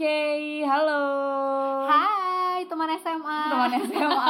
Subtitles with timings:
[0.00, 1.04] Oke, halo.
[1.84, 3.40] Hai teman SMA.
[3.52, 4.28] Teman SMA.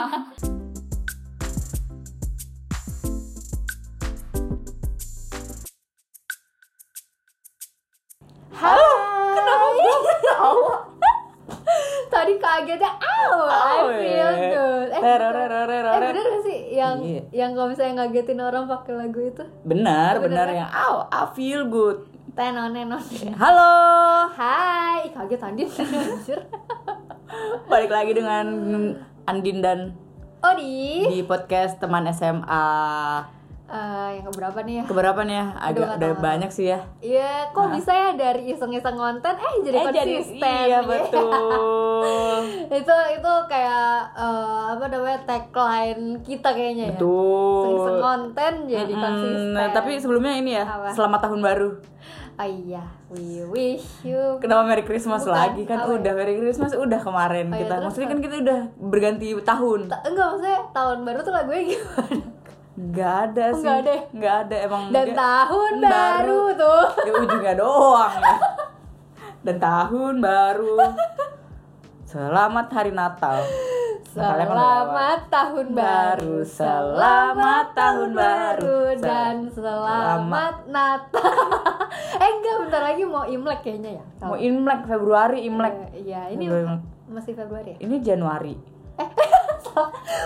[8.51, 8.91] Halo.
[9.33, 10.75] Kenapa gue ketawa?
[12.11, 14.89] Tadi kagetnya, I Oh, feel good.
[14.91, 16.11] Eh, Teror, bener- teror, teror, eh teror.
[16.11, 17.23] bener gak sih yang Iya.
[17.33, 19.45] yang kalau misalnya ngagetin orang pakai lagu itu?
[19.63, 22.10] Benar, benar yang aw, I feel good.
[22.31, 23.01] Tenon, tenon.
[23.35, 23.73] Halo.
[24.31, 25.67] Hai, kaget anjir.
[27.71, 28.45] Balik lagi dengan
[29.25, 29.79] Andin dan
[30.41, 31.07] Odi.
[31.09, 32.65] di podcast teman SMA.
[33.71, 34.83] Eh, yang keberapa nih ya?
[34.85, 35.45] Keberapa nih ya?
[35.57, 36.79] Agak udah banyak sih ya.
[36.99, 40.43] Iya, kok bisa ya dari iseng-iseng konten eh jadi eh jadi konsisten.
[40.43, 40.79] iya ya?
[40.83, 42.35] betul.
[42.83, 46.91] itu itu kayak eh, apa namanya tagline kita kayaknya ya.
[46.95, 47.63] betul.
[47.63, 49.01] Iseng-iseng konten jadi Mm-mm.
[49.01, 49.55] konsisten.
[49.55, 50.91] Nah, tapi sebelumnya ini ya, Apa?
[50.91, 51.71] selamat tahun baru.
[52.41, 52.81] Oh iya,
[53.13, 54.41] we wish you.
[54.41, 55.93] Kenapa Merry Christmas Bukan, lagi kan ya?
[55.93, 57.69] udah Merry Christmas udah kemarin Oh iya, kita.
[57.71, 59.81] terus Maksudnya kan kita udah berganti tahun.
[59.87, 62.17] Ta- enggak maksudnya tahun baru tuh lagunya gimana?
[62.81, 63.61] Nggak ada Oh, sih.
[63.61, 64.03] nggak ada ya?
[64.11, 64.83] Nggak ada emang.
[64.89, 66.85] Dan tahun baru tuh.
[67.05, 68.37] Ya ujungnya doang ya.
[69.41, 70.75] Dan tahun baru.
[72.03, 73.37] Selamat hari Natal.
[73.37, 73.49] Kan.
[74.11, 78.81] Selamat tahun baru, Selamat tahun baru.
[78.97, 81.37] dan selamat Natal.
[82.13, 84.05] eh enggak, bentar lagi mau Imlek kayaknya ya.
[84.23, 85.75] Mau Imlek Februari Imlek.
[85.93, 86.79] Eh, Iya, ini Februari.
[87.07, 87.79] masih Februari ya?
[87.81, 88.55] Ini Januari.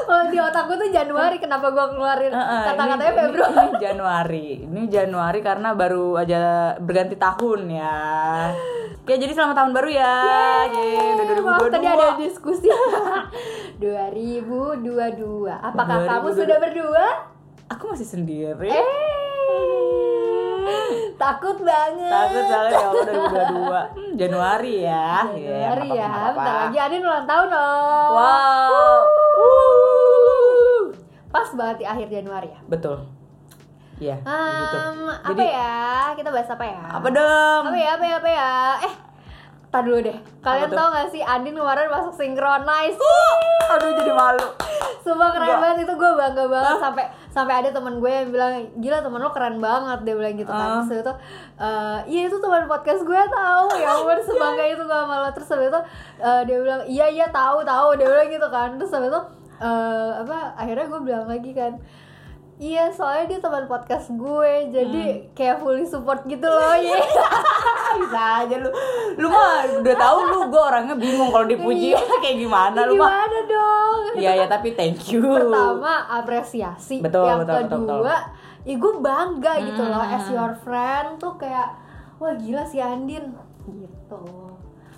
[0.04, 3.52] Oh, di otakku tuh Januari, kenapa gua keluarin Heeh, kata-katanya ini- Februari?
[3.52, 4.46] Ini, ini Januari.
[4.62, 6.40] Ini Januari karena baru aja
[6.78, 7.96] berganti tahun ya.
[8.98, 10.14] Oke, jadi selamat tahun baru ya.
[10.66, 11.70] Yeay, udah Maaf, 2022.
[11.70, 12.66] tadi ada diskusi
[13.84, 16.40] 2022 Apakah kamu 2022?
[16.40, 17.06] sudah berdua?
[17.70, 18.68] Aku masih sendiri.
[18.68, 18.86] Eh
[21.22, 23.64] Takut banget Takut soalnya ya Allah 2022
[23.96, 26.62] hmm, Januari ya Iya, Januari nggak ya, apa-apa, nggak bentar apa-apa.
[26.64, 29.00] lagi Adin ulang tahun dong Wow
[29.34, 30.82] Wuh.
[31.26, 32.98] Pas banget di akhir Januari ya Betul
[33.94, 35.78] Iya gitu Em, Apa Jadi ya?
[36.12, 36.82] Kita bahas apa ya?
[36.90, 37.62] apa dong?
[37.64, 38.50] Apa ya, apa ya, apa ya?
[38.82, 38.94] Eh,
[39.74, 40.14] tar dulu deh.
[40.38, 42.94] Kalian tau gak sih Andin kemarin masuk synchronize
[43.74, 44.46] Aduh jadi malu.
[45.02, 45.60] Sumpah keren Enggak.
[45.66, 47.04] banget itu gue bangga banget sampai
[47.34, 50.86] sampai ada teman gue yang bilang gila teman lo keren banget dia bilang gitu kan.
[50.86, 51.12] Terus itu
[51.58, 55.28] eh, iya itu teman podcast gue tahu ya ampun sebangga itu gue sama lo.
[55.34, 55.80] Terus habis itu
[56.22, 58.78] eh, dia bilang iya iya tahu tahu dia bilang gitu kan.
[58.78, 59.20] Terus habis itu
[59.58, 61.72] eh, apa akhirnya gue bilang lagi kan
[62.54, 67.02] Iya soalnya dia teman podcast gue jadi kayak fully support gitu loh ya
[67.96, 68.70] Bisa aja lu.
[69.16, 71.98] Lu mah udah tahu lu gue orangnya bingung kalau dipuji Iya.
[72.22, 73.10] kayak gimana lu mah.
[73.10, 73.98] gimana dong?
[74.14, 75.18] Iya ya tapi thank you.
[75.20, 76.98] Pertama apresiasi.
[76.98, 78.16] Betul, yang betul, betul, kedua
[78.62, 80.14] ya gue bangga gitu loh Hmm.
[80.14, 81.74] as your friend tuh kayak
[82.16, 83.34] wah gila si Andin.
[83.64, 84.22] Gitu.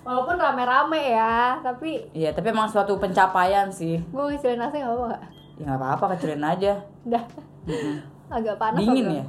[0.01, 3.97] Walaupun rame-rame ya tapi Iya tapi emang suatu pencapaian sih.
[4.05, 5.23] Gue ngecilin nasi gak apa gak?
[5.57, 6.73] Ya nggak apa-apa kecilin aja.
[7.03, 7.23] Dah
[8.27, 9.25] agak panas Dingin ya?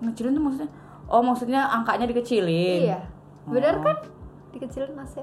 [0.00, 0.70] Ngecilin tuh maksudnya?
[1.06, 2.80] Oh maksudnya angkanya dikecilin?
[2.84, 3.00] Iya.
[3.44, 3.82] Bener Oh.
[3.82, 3.96] kan?
[4.50, 5.22] Dikecilin nasi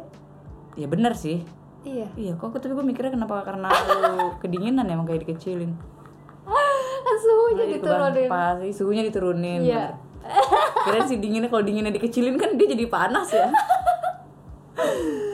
[0.74, 0.86] Ya?
[0.86, 1.44] Bener sih.
[1.82, 2.08] Iya.
[2.14, 5.74] Iya kok tapi gue mikirnya kenapa karena lu kedinginan emang kayak dikecilin.
[7.02, 8.14] Kan suhunya Jadi diturunin.
[8.16, 9.86] keban- Pas sih, suhunya diturunin Iya.
[10.82, 13.50] Kira si dinginnya kalau dinginnya dikecilin kan dia jadi panas ya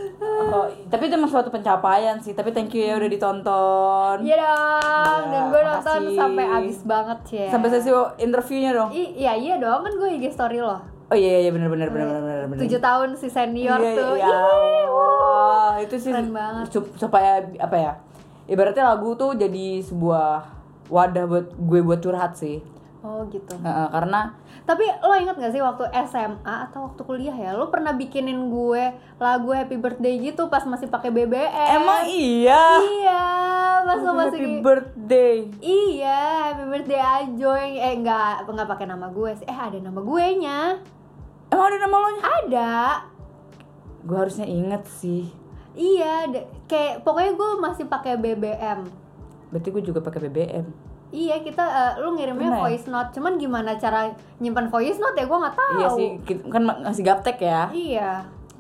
[0.50, 5.22] Oh, tapi itu emang suatu pencapaian sih Tapi thank you ya udah ditonton iya dong
[5.22, 9.56] Iya, dan gue nonton sampai abis banget ya Sampai sesi interviewnya dong I- iya iya
[9.58, 12.60] dong kan gue IG story loh Oh iya iya bener bener bener bener bener bener.
[12.62, 14.28] tujuh tahun si senior Iya, tuh iya.
[14.88, 16.66] Wah, itu sih Keren banget.
[16.70, 17.92] sup- supaya apa ya?
[18.46, 20.44] Ibaratnya lagu tuh jadi sebuah
[20.88, 22.60] wadah buat gue buat curhat sih.
[23.06, 24.34] Oh gitu Heeh, karena
[24.66, 28.84] tapi lo inget gak sih waktu SMA atau waktu kuliah ya lo pernah bikinin gue
[29.18, 32.64] lagu happy birthday gitu pas masih pakai BBM emang iya.
[32.82, 33.24] iya
[33.88, 35.36] pas lo masih Happy birthday.
[35.64, 40.26] iya happy birthday Ajoy eh enggak enggak pakai nama gue sih eh ada nama gue
[40.40, 40.60] nya
[41.48, 42.24] Emang ada nama lo nya?
[42.44, 42.74] ada
[44.04, 45.32] Gue harusnya inget sih.
[45.80, 46.28] iya
[46.68, 48.84] kayak pokoknya gue masih pakai BBM
[49.48, 50.87] Berarti gue juga pakai BBM.
[51.08, 52.60] Iya kita eh, lu ngirimnya ya?
[52.60, 54.12] voice note, cuman gimana cara
[54.44, 55.80] nyimpan voice note ya gue nggak tahu.
[55.80, 56.10] Iya sih,
[56.52, 57.72] kan ma- masih gaptek ya.
[57.72, 58.12] Iya.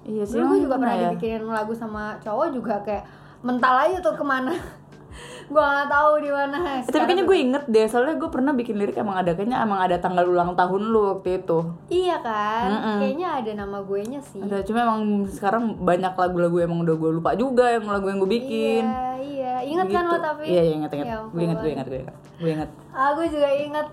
[0.07, 0.39] Iya sih.
[0.39, 1.11] Dulu gue juga pernah ya?
[1.11, 3.03] dibikinin lagu sama cowok juga kayak
[3.43, 4.55] mental aja tuh ke mana.
[5.51, 6.57] gue nggak tahu di mana.
[6.79, 9.79] Eh, tapi kayaknya gue inget deh, soalnya gue pernah bikin lirik emang ada kayaknya emang
[9.79, 11.59] ada tanggal ulang tahun lu waktu itu.
[11.87, 12.97] Iya kan, Mm-mm.
[13.03, 14.39] kayaknya ada nama gue nya sih.
[14.39, 18.31] Ada cuma emang sekarang banyak lagu-lagu emang udah gue lupa juga yang lagu yang gue
[18.31, 18.83] bikin.
[18.87, 19.36] Iya, iya.
[19.59, 20.11] Ingat kan Gitu.
[20.11, 20.43] lo tapi?
[20.45, 21.05] Iya, iya ingat ingat.
[21.05, 22.15] Ya gue ingat, gue ingat, gue ingat.
[22.37, 22.69] Gue ingat.
[22.89, 23.87] Ah, gue juga ingat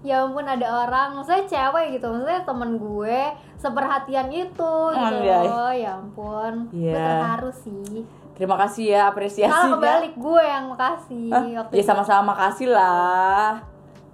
[0.00, 3.18] ya ampun ada orang maksudnya cewek gitu maksudnya temen gue
[3.54, 7.04] seperhatian itu gitu loh ya ampun gue Iya.
[7.20, 9.76] terharu sih Terima kasih ya Salah apresiasinya.
[9.76, 11.44] kebalik gue yang makasih Hah?
[11.60, 13.60] waktu Ya sama-sama makasih lah.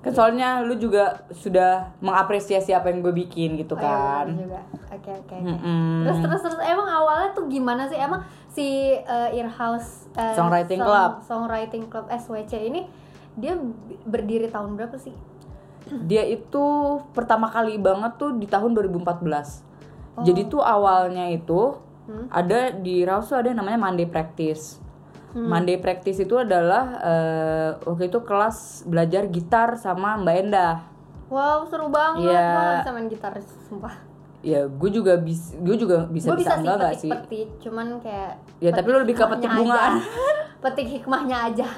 [0.07, 4.27] Kan soalnya lu juga sudah mengapresiasi apa yang gue bikin gitu Oh, iya, kan.
[4.29, 5.37] bener juga oke oke
[6.01, 8.67] terus terus terus emang awalnya tuh gimana sih emang si
[8.97, 11.11] uh, Earhouse uh, Songwriting Song- Club.
[11.23, 12.87] Songwriting Club SWC ini
[13.35, 13.59] dia
[14.03, 15.13] berdiri tahun berapa sih
[15.87, 16.65] Dia itu
[17.11, 19.07] pertama kali banget tuh di tahun 2014.
[20.19, 22.27] Jadi tuh awalnya itu Hmm.
[22.29, 24.79] ada di Raus tuh ada yang namanya Monday Practice.
[25.37, 25.53] Hmm.
[25.53, 30.81] Monday Practice itu adalah eh, waktu itu kelas belajar gitar sama Mbak Endah.
[31.29, 32.41] wow seru banget Iya.
[32.41, 33.33] gue gak bisa main gitar
[33.69, 33.95] sumpah
[34.41, 37.11] Ya gue juga bisa, gue juga bisa gue bisa, bisa, enggak sih enggak sih.
[37.11, 40.01] petik-petik cuman kayak Ya, tapi lu lebih ke petik aja.
[40.67, 41.67] petik hikmahnya aja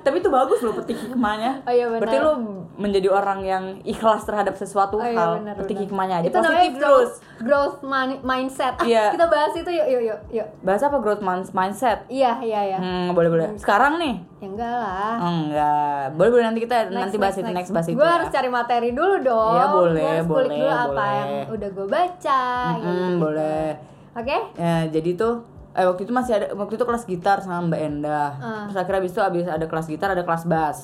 [0.00, 1.60] Tapi itu bagus loh petik hikmahnya.
[1.62, 2.00] Oh, iya, benar.
[2.02, 2.32] Berarti lu
[2.76, 5.30] menjadi orang yang ikhlas terhadap sesuatu Oh, iya, hal.
[5.38, 5.84] benar, petik benar.
[5.86, 6.26] hikmahnya aja.
[6.26, 7.12] itu namanya Positif growth, terus.
[7.40, 9.04] growth mani- mindset Ah, Iya.
[9.14, 11.98] kita bahas itu yuk yuk yuk yuk Bahasa apa growth mind- mindset?
[12.08, 13.46] iya iya iya Hmm, boleh boleh.
[13.56, 14.14] Sekarang nih?
[14.36, 16.02] ya enggak lah Enggak.
[16.14, 17.94] Boleh boleh nanti kita nanti bahas itu next bahas itu.
[17.94, 18.12] gue ya.
[18.14, 21.12] harus cari materi dulu dong Iya, boleh, Gua harus boleh, dulu apa boleh.
[21.12, 23.16] yang udah gue baca Hmm, gitu-gitu.
[23.18, 23.68] boleh.
[24.12, 25.34] oke Ya, jadi tuh
[25.70, 28.30] eh waktu itu masih ada waktu itu kelas gitar sama Mbak Endah.
[28.38, 28.64] Ah.
[28.66, 30.78] Terus akhirnya abis itu abis ada kelas gitar ada kelas bass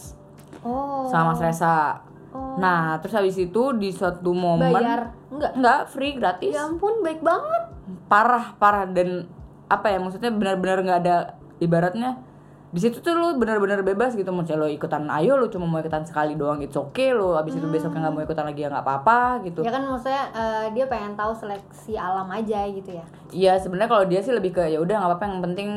[0.62, 2.02] oh sama Mas Resa.
[2.36, 2.60] Oh.
[2.60, 6.52] Nah, terus habis itu di suatu momen bayar enggak enggak free gratis.
[6.52, 7.72] ya ampun baik banget
[8.10, 9.30] Parah, parah dan
[9.66, 11.16] apa ya maksudnya benar-benar nggak ada
[11.58, 12.18] ibaratnya
[12.66, 16.02] di situ tuh lu benar-benar bebas gitu mau lo ikutan ayo lu cuma mau ikutan
[16.02, 19.20] sekali doang it's okay lu abis itu besoknya nggak mau ikutan lagi ya nggak apa-apa
[19.46, 19.62] gitu.
[19.62, 23.04] Ya kan maksudnya eh, dia pengen tahu seleksi alam aja gitu ya.
[23.30, 25.70] Iya sebenarnya kalau dia sih lebih ke ya udah nggak apa-apa yang penting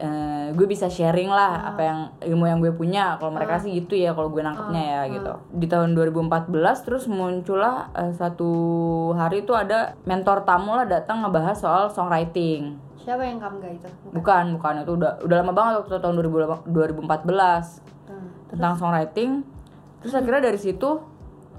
[0.00, 3.20] eh, gue bisa sharing lah apa yang ilmu yang gue punya.
[3.20, 5.32] Kalau mereka sih gitu ya kalau gue nangkepnya ya gitu.
[5.52, 6.48] Di tahun 2014
[6.88, 8.50] terus muncullah eh, satu
[9.12, 12.80] hari itu ada mentor tamu lah datang ngebahas soal songwriting.
[12.96, 13.88] Siapa yang kamu gak itu?
[14.12, 14.44] Bukan.
[14.56, 18.26] Bukan itu udah udah lama banget waktu tahun 2000 2014 Hmm.
[18.50, 19.46] tentang songwriting.
[20.02, 20.90] Terus akhirnya dari situ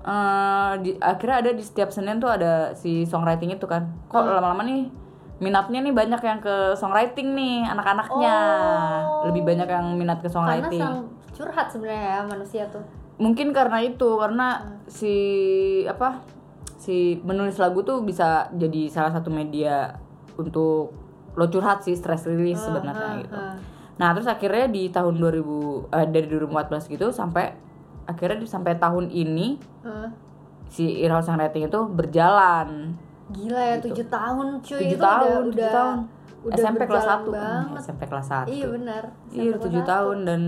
[0.01, 3.85] eh, di, akhirnya ada di setiap senin tuh ada si songwriting itu kan.
[4.09, 5.00] Kok lama-lama nih
[5.41, 8.35] minatnya nih banyak yang ke songwriting nih anak-anaknya
[9.01, 9.25] Oh.
[9.27, 10.97] lebih banyak yang minat ke karena songwriting sang
[11.33, 12.85] curhat sebenarnya ya manusia tuh
[13.17, 15.13] mungkin karena itu karena si
[15.89, 16.21] apa
[16.77, 19.97] si menulis lagu tuh bisa jadi salah satu media
[20.37, 20.93] untuk
[21.33, 23.57] lo curhat sih stress release sebenarnya ah, gitu ah.
[24.01, 27.53] Nah terus akhirnya di tahun 2000 eh, dari 2014 gitu sampai
[28.09, 30.09] akhirnya sampai tahun ini Heeh.
[30.73, 32.97] si Irhouse Songwriting itu berjalan
[33.31, 35.97] Gila ya tujuh tahun cuy 7 itu tahun, udah 7 udah tahun.
[36.41, 37.79] udah SMP kelas berjalan 1 banget.
[37.79, 39.03] SMP kelas 1 Iya benar.
[39.29, 40.41] Iya SMP tujuh kelas tahun dan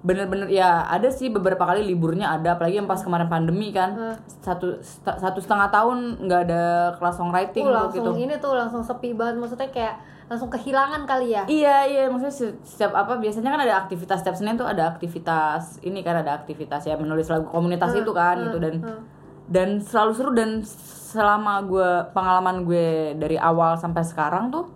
[0.00, 4.16] bener-bener ya ada sih beberapa kali liburnya ada apalagi yang pas kemarin pandemi kan Hmm.
[4.24, 6.62] satu sta- satu setengah tahun nggak ada
[6.96, 7.68] kelas songwriting satu.
[7.68, 11.44] Uh, langsung gitu ini tuh langsung sepi banget maksudnya kayak langsung kehilangan kali ya.
[11.44, 15.82] Iya iya maksudnya se- setiap apa biasanya kan ada aktivitas setiap Senin tuh ada aktivitas
[15.82, 19.00] ini kan ada aktivitas ya menulis lagu komunitas itu kan gitu dan hmm.
[19.46, 20.64] dan selalu seru dan
[21.10, 22.86] selama gue pengalaman gue
[23.16, 24.70] dari awal sampai sekarang tuh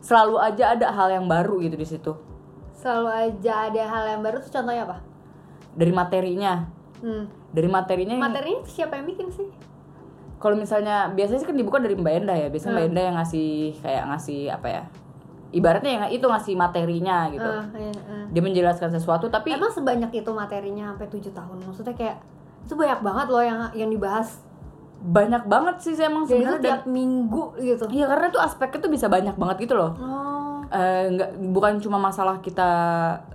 [0.00, 2.12] selalu aja ada hal yang baru gitu di situ
[2.74, 4.98] Selalu aja ada hal yang baru tuh contohnya apa?
[5.72, 6.52] dari materinya
[6.96, 7.28] Hmm.
[7.50, 9.48] dari materinya yang- Materinya siapa yang bikin sih?
[10.36, 12.78] kalau misalnya biasanya sih kan dibuka dari Mbak Enda ya biasanya Hmm.
[12.78, 13.48] Mbak Enda yang ngasih
[13.78, 14.82] kayak ngasih apa ya
[15.50, 18.24] ibaratnya yang itu ngasih materinya gitu Ah, iya, ah.
[18.26, 21.56] dia menjelaskan sesuatu tapi Emang sebanyak itu materinya sampai tujuh tahun?
[21.62, 22.16] Maksudnya kayak
[22.60, 24.40] itu banyak banget loh yang yang dibahas.
[25.04, 27.84] Banyak banget sih saya emang itu sebenarnya dan- tiap minggu gitu.
[27.88, 29.92] Iya karena tuh aspeknya tuh bisa banyak banget gitu loh.
[29.94, 30.64] Oh.
[30.66, 32.68] Eh, nggak bukan cuma masalah kita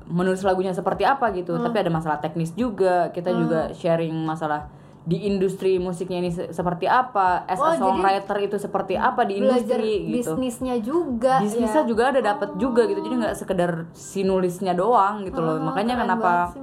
[0.06, 1.64] menulis lagunya seperti apa gitu, Hmm.
[1.64, 3.10] tapi ada masalah teknis juga.
[3.10, 4.66] Kita juga sharing masalah
[5.00, 9.24] di industri musiknya ini se- seperti apa, as Oh, a jadi songwriter itu seperti apa
[9.24, 10.36] di industri gitu.
[10.36, 11.88] bisnisnya juga Bisnisnya ya.
[11.88, 15.56] juga ada dapat juga gitu, jadi nggak sekedar si nulisnya doang gitu loh.
[15.56, 16.62] Oh, Makanya keren kenapa sih.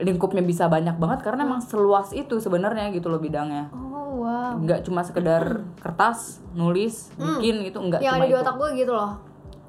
[0.00, 3.68] Lingkupnya bisa banyak banget karena emang seluas itu sebenarnya gitu loh bidangnya.
[3.70, 3.90] Oh
[4.20, 4.56] wow.
[4.56, 8.92] nggak cuma sekedar kertas nulis bikin gitu nggak yang cuma ada di otak gue gitu
[8.92, 9.12] loh.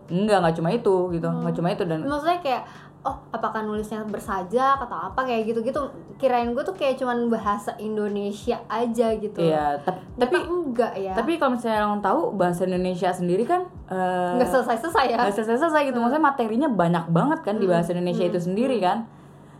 [0.07, 2.63] nggak nggak cuma itu gitu nggak cuma itu dan Maksudnya kayak
[3.01, 5.81] oh apakah nulisnya bersajak atau apa kayak gitu-gitu
[6.17, 9.41] kirain gue tuh kayak cuman bahasa Indonesia aja gitu.
[9.41, 11.13] iya tap- Tapi tapi enggak ya.
[11.17, 15.17] tapi kalau misalnya yang tahu bahasa Indonesia sendiri kan eh, enggak selesai-selesai ya.
[15.17, 19.09] nggak selesai gitu maksudnya materinya banyak banget kan di bahasa Indonesia itu sendiri kan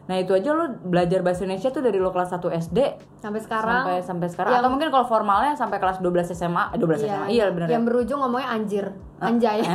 [0.03, 2.77] nah itu aja lo belajar bahasa Indonesia tuh dari lo kelas 1 SD
[3.17, 3.85] Sampai sekarang.
[3.85, 4.51] sampai sampai sekarang.
[4.51, 7.45] Yang- atau mungkin kalau formalnya sampai kelas 12 SMA eh, 12 SMA iya.
[7.47, 8.85] Benar Yang berujung ngomongnya anjir,
[9.19, 9.61] anjay.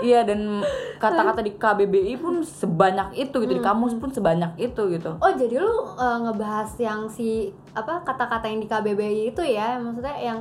[0.00, 0.62] iya dan
[0.96, 3.66] kata-kata di KBBI pun sebanyak itu gitu di Hmm.
[3.66, 5.10] kamus pun sebanyak itu gitu.
[5.16, 10.14] Oh jadi lu uh, ngebahas yang si apa kata-kata yang di KBBI itu ya maksudnya
[10.14, 10.38] yang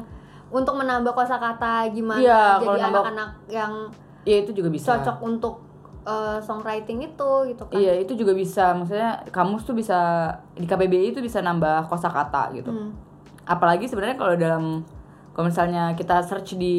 [0.48, 3.72] untuk menambah kosakata gimana Iya, kalau jadi anak-anak yang
[4.24, 4.94] ya itu juga bisa.
[4.94, 5.56] cocok untuk
[6.08, 7.76] uh, songwriting itu gitu kan.
[7.76, 10.00] iya itu juga bisa maksudnya kamus tuh bisa
[10.54, 12.96] di KBBI itu bisa nambah kosakata gitu Hmm.
[13.46, 14.64] apalagi sebenarnya kalau dalam
[15.32, 16.78] kalau misalnya kita search di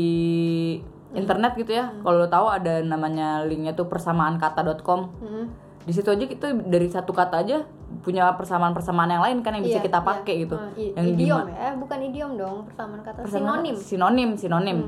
[1.10, 2.02] internet gitu ya Hmm.
[2.02, 5.46] kalau lo tahu ada namanya linknya tuh persamaankata.com Hmm.
[5.80, 7.64] di situ aja kita dari satu kata aja
[7.98, 10.06] punya persamaan-persamaan yang lain kan yang bisa Iya, kita iya.
[10.06, 13.74] pakai gitu Uh, yang idiom ya, eh, bukan idiom dong, persamaan kata persamaan- sinonim.
[13.74, 14.78] sinonim sinonim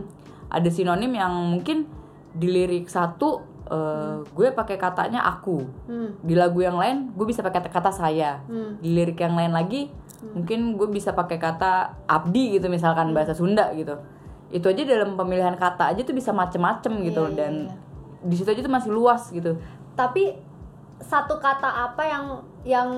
[0.46, 1.88] ada sinonim yang mungkin
[2.30, 3.40] di lirik satu
[3.70, 6.18] eh, gue pakai katanya aku Hmm.
[6.20, 8.76] di lagu yang lain gue bisa pakai kata saya Hmm.
[8.78, 9.88] di lirik yang lain lagi
[10.20, 11.70] mungkin gue bisa pakai kata
[12.04, 13.96] abdi gitu misalkan bahasa Sunda gitu
[14.50, 17.74] itu aja dalam pemilihan kata aja tuh bisa macem-macem gitu Iya, iya, dan iya.
[18.20, 19.56] di situ aja tuh masih luas gitu
[19.94, 20.34] Tapi
[20.98, 22.24] satu kata apa yang
[22.60, 22.88] yang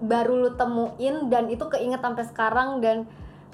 [0.00, 3.04] baru lu temuin dan itu keinget sampai sekarang dan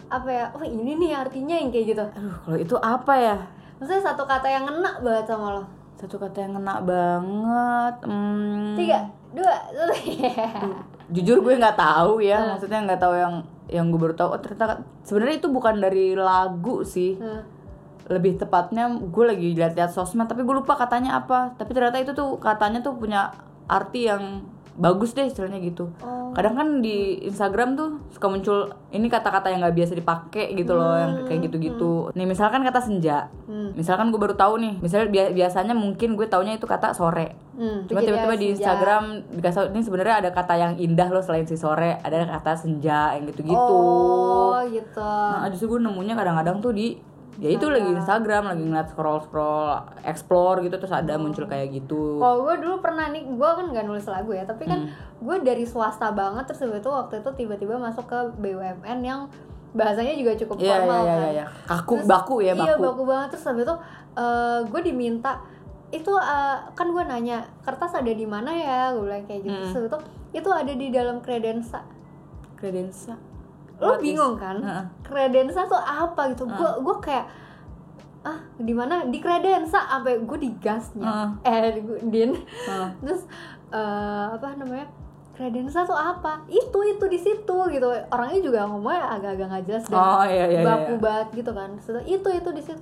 [0.07, 0.45] apa ya?
[0.55, 2.05] Oh, ini nih artinya yang kayak gitu.
[2.07, 3.37] aduh kalau itu apa ya
[3.77, 5.63] Maksudnya satu kata yang ngena banget sama lo.
[5.97, 9.01] Satu kata yang ngena banget hmm, Tiga,
[9.33, 9.95] dua, satu.
[11.15, 12.49] jujur gue nggak tahu ya Hmm.
[12.53, 13.35] maksudnya nggak tahu yang
[13.67, 14.65] yang gue baru tahu oh ternyata
[15.03, 17.43] sebenarnya itu bukan dari lagu sih Hmm.
[18.07, 22.37] lebih tepatnya gue lagi lihat-lihat sosmed tapi gue lupa katanya apa tapi ternyata itu tuh
[22.37, 23.35] katanya tuh punya
[23.67, 24.47] arti yang
[24.77, 26.31] bagus deh istilahnya gitu Oh.
[26.31, 28.59] kadang kan di Instagram tuh suka muncul
[28.91, 33.33] ini kata-kata yang nggak biasa dipakai gitu loh yang kayak gitu-gitu nih misalkan kata senja
[33.45, 33.73] Hmm.
[33.73, 37.89] misalkan gue baru tahu nih misalnya bia- biasanya mungkin gue taunya itu kata sore Hmm,
[37.89, 38.53] Cuma tiba-tiba di.
[38.53, 43.17] Instagram dikasih ini sebenarnya ada kata yang indah loh selain si sore, ada kata senja
[43.17, 43.57] yang gitu-gitu.
[43.57, 45.01] Oh, gitu.
[45.01, 47.01] Nah, justru gue nemunya kadang-kadang tuh di
[47.37, 49.69] ya itu lagi Instagram, lagi ngeliat scroll-scroll,
[50.03, 52.17] explore gitu terus ada muncul kayak gitu.
[52.17, 54.93] Kalau gue dulu pernah nih, gue kan gak nulis lagu ya, tapi kan Hmm.
[55.19, 59.29] gue dari swasta banget terus itu waktu itu tiba-tiba masuk ke BUMN yang
[59.73, 61.21] bahasanya juga cukup Iya iya formal iya kan.
[61.21, 61.33] iya.
[61.35, 61.47] Ya.
[61.67, 62.83] Kaku Terus- baku ya Iya baku.
[62.83, 63.77] baku banget terus habis itu
[64.17, 65.33] eh, gue diminta
[65.89, 69.71] itu eh, kan gue nanya kertas ada di mana ya gue bilang kayak gitu Hmm.
[69.71, 69.99] terus itu
[70.35, 71.85] itu ada di dalam kredensa
[72.57, 73.21] Kredensa.
[73.77, 74.57] Lo bingung kan?
[74.59, 74.85] Heeh.
[75.03, 76.49] kredensa tuh apa gitu?
[76.49, 77.27] Gue gue kayak
[78.23, 79.05] ah di mana?
[79.05, 82.33] Di kredensa sampai gue digasnya eh gua- din.
[82.35, 82.89] Heeh.
[83.05, 83.29] terus
[83.69, 84.89] eh, apa namanya?
[85.33, 86.41] Kredensa tuh apa?
[86.49, 87.87] Itu itu di situ gitu.
[88.09, 91.03] Orangnya juga ngomongnya agak-agak nggak jelas dan Oh iya iya baku iya.
[91.05, 91.71] banget gitu kan.
[91.77, 92.81] Terus itu itu di situ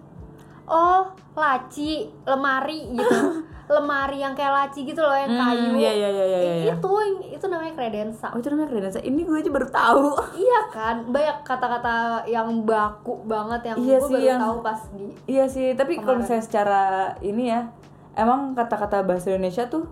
[0.66, 1.02] oh
[1.34, 1.90] laci
[2.22, 3.18] lemari gitu
[3.66, 6.74] lemari yang kayak laci gitu loh yang Hmm, kayu iya, iya, iya, iya, I- iya.
[6.74, 6.90] itu
[7.30, 8.98] itu namanya kredensa Oh itu namanya kredensa.
[8.98, 10.04] Ini gue aja baru tahu.
[10.38, 11.94] iya kan banyak kata-kata
[12.26, 15.96] yang baku banget yang Iya gue sih, baru yang- tahu pas di Iya sih, tapi
[15.96, 16.82] kalau misalnya secara
[17.20, 17.72] ini ya,
[18.14, 19.88] emang kata-kata bahasa Indonesia tuh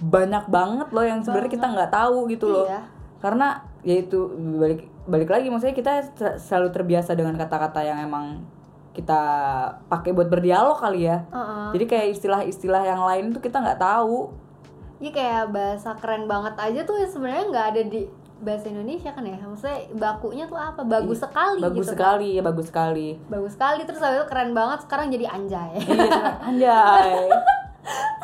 [0.00, 2.64] banyak banget loh yang sebenarnya kita nggak tahu gitu loh.
[2.64, 2.80] Iya.
[3.18, 3.48] Karena
[3.82, 4.18] ya itu
[4.56, 5.92] balik balik lagi maksudnya kita
[6.38, 8.40] selalu terbiasa dengan kata-kata yang emang
[8.92, 9.20] kita
[9.86, 11.24] pakai buat berdialog kali ya.
[11.26, 11.66] Heeh.
[11.72, 14.28] Jadi kayak istilah-istilah yang lain tuh kita nggak tahu.
[14.98, 18.00] Iya kayak bahasa keren banget aja tuh ya sebenarnya nggak ada di
[18.38, 21.94] bahasa Indonesia kan ya maksudnya bakunya tuh apa bagus sekali Bagus gitu kan.
[21.94, 23.08] sekali ya, bagus sekali.
[23.26, 26.02] bagus sekali terus habis itu keren banget sekarang jadi anjay Iya,
[26.42, 27.30] anjay.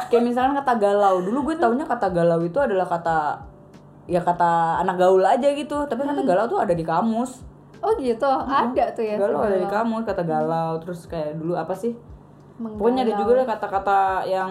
[0.06, 1.22] Kayak misalkan kata galau.
[1.22, 3.42] Dulu gue taunya kata galau itu adalah kata
[4.06, 5.84] ya kata anak gaul aja gitu.
[5.84, 7.42] Tapi ternyata galau tuh ada di kamus.
[7.78, 10.70] Oh gitu ada tuh ya Galau ada di kamus kata galau.
[10.82, 11.94] Terus kayak dulu apa sih?
[12.58, 12.78] Menggalau.
[12.78, 14.50] Pokoknya ada juga kata-kata yang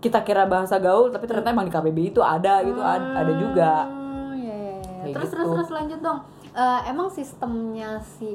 [0.00, 3.88] kita kira bahasa gaul tapi ternyata emang di KBBI itu ada gitu, ad- ada juga.
[3.88, 4.74] Hmm, iya, iya,
[5.08, 5.14] iya.
[5.16, 5.36] Terus gitu.
[5.40, 6.20] terus terus lanjut dong
[6.54, 8.30] Eh, emang sistemnya si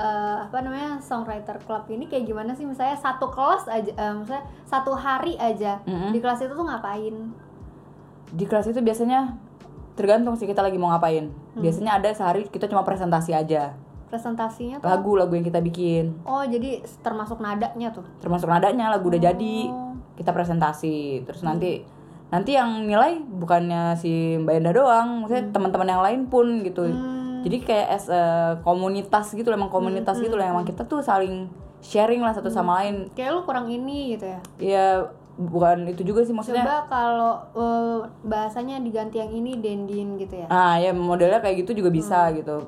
[0.00, 4.40] eh, apa namanya songwriter club ini kayak gimana sih misalnya satu kelas aja eh, misalnya
[4.64, 6.08] satu hari aja Mm-mm.
[6.08, 7.12] di kelas itu tuh ngapain
[8.32, 9.36] Di kelas itu biasanya
[9.98, 11.26] tergantung sih kita lagi mau ngapain.
[11.26, 11.58] Hmm.
[11.58, 13.74] Biasanya ada sehari kita cuma presentasi aja.
[14.08, 16.16] presentasinya tuh Lagu-lagu yang kita bikin.
[16.24, 19.92] oh jadi termasuk nadanya tuh termasuk nadanya lagu udah jadi Oh.
[20.16, 21.84] kita presentasi terus nanti
[22.28, 27.44] nanti yang nilai bukannya si Mbak Enda doang maksudnya teman-teman yang lain pun gitu Hmm.
[27.44, 28.22] jadi kayak as a
[28.62, 31.44] komunitas gitu emang komunitas gitu loh emang kita tuh saling
[31.78, 34.84] sharing lah satu sama lain kayak lu kurang ini gitu ya ya
[35.38, 40.46] bukan itu juga sih maksudnya coba kalau eh, bahasanya diganti yang ini dendin gitu ya?
[40.50, 42.66] Ah ya modelnya kayak gitu juga bisa gitu.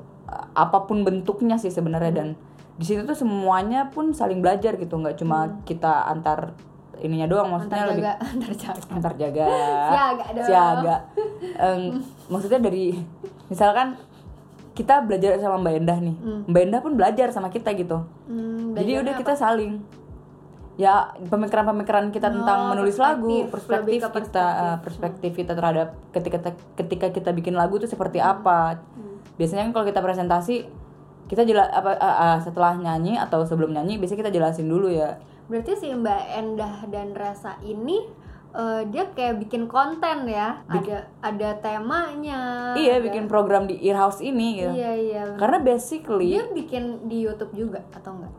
[0.55, 2.27] Apa pun bentuknya sih sebenarnya dan
[2.79, 6.55] di situ tuh semuanya pun saling belajar gitu nggak cuma kita antar
[7.03, 8.81] ininya doang maksudnya antar lebih jaga antar jaga.
[8.95, 9.45] Antar jaga.
[9.91, 10.47] Siaga dong.
[10.47, 10.95] siaga.
[11.67, 11.81] Em,
[12.31, 12.95] maksudnya dari
[13.51, 13.99] misalkan
[14.71, 16.15] kita belajar sama Mbak Endah nih.
[16.47, 18.07] Mbak Endah pun belajar sama kita gitu.
[18.31, 19.83] Hmm, jadi udah kita saling
[20.75, 24.01] ya pemikiran-pemikiran kita tentang Oh, menulis lagu, perspektif.
[24.01, 26.37] perspektif kita, uh, perspektif kita terhadap ketika
[26.75, 28.79] ketika kita bikin lagu itu seperti apa.
[29.35, 30.55] Biasanya kan kalau kita presentasi
[31.27, 35.19] kita jelas apa uh, uh, setelah nyanyi atau sebelum nyanyi biasanya kita jelasin dulu ya.
[35.47, 37.99] Berarti si Mbak Endah dan Rasa ini
[38.51, 40.59] eh, dia kayak bikin konten ya.
[40.65, 42.71] Ada ada temanya.
[42.73, 44.71] iya, ada- bikin program di Earhouse ini gitu.
[44.71, 45.23] Iya iya.
[45.35, 48.31] Karena basically Dia bikin di YouTube juga atau enggak?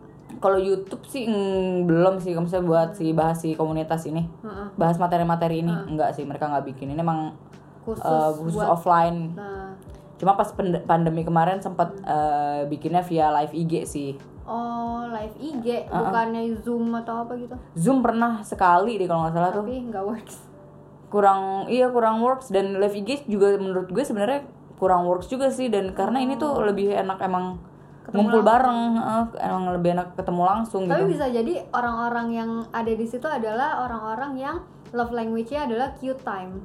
[0.43, 4.27] Kalau YouTube sih mm, belum sih kalau misalnya buat si bahas si komunitas ini.
[4.75, 6.91] Bahas materi-materi ini enggak sih mereka nggak bikin.
[6.91, 7.39] Ini emang
[7.83, 9.33] Khusus uh, khusus buat- offline.
[9.33, 9.75] Nah,
[10.15, 14.11] Cuma pas pand- pandemi kemarin sempat uh, bikinnya via live IG sih.
[14.43, 17.55] oh live IG bukannya Zoom atau apa gitu.
[17.75, 19.63] Zoom pernah sekali deh kalau nggak salah tuh.
[19.63, 20.37] Tapi nggak works.
[21.07, 24.47] Kurang iya kurang works dan live IG juga menurut gue sebenarnya
[24.79, 27.59] kurang works juga sih dan karena ini tuh lebih enak emang
[28.11, 28.99] ngumpul bareng,
[29.37, 31.13] emang lebih enak ketemu langsung Tapi gitu.
[31.15, 34.57] bisa jadi orang-orang yang ada di situ adalah orang-orang yang
[34.91, 36.59] love language-nya adalah cute time.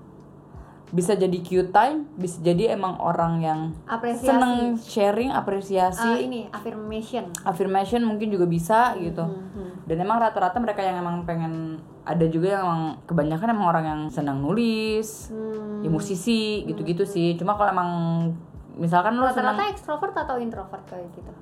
[0.87, 4.23] Bisa jadi cute time, bisa jadi emang orang yang Apresiasi.
[4.25, 7.27] seneng sharing, apresiasi, ini affirmation.
[7.43, 9.19] affirmation mungkin juga bisa gitu.
[9.19, 13.85] Hmm, Dan emang rata-rata mereka yang emang pengen ada juga yang emang kebanyakan emang orang
[13.85, 15.83] yang senang nulis, Hmm.
[15.83, 17.35] ya musisi gitu-gitu sih.
[17.35, 17.91] Cuma kalau emang
[18.77, 21.33] misalkan lo senang Rata-rata ekstrovert atau introvert kayak gitu?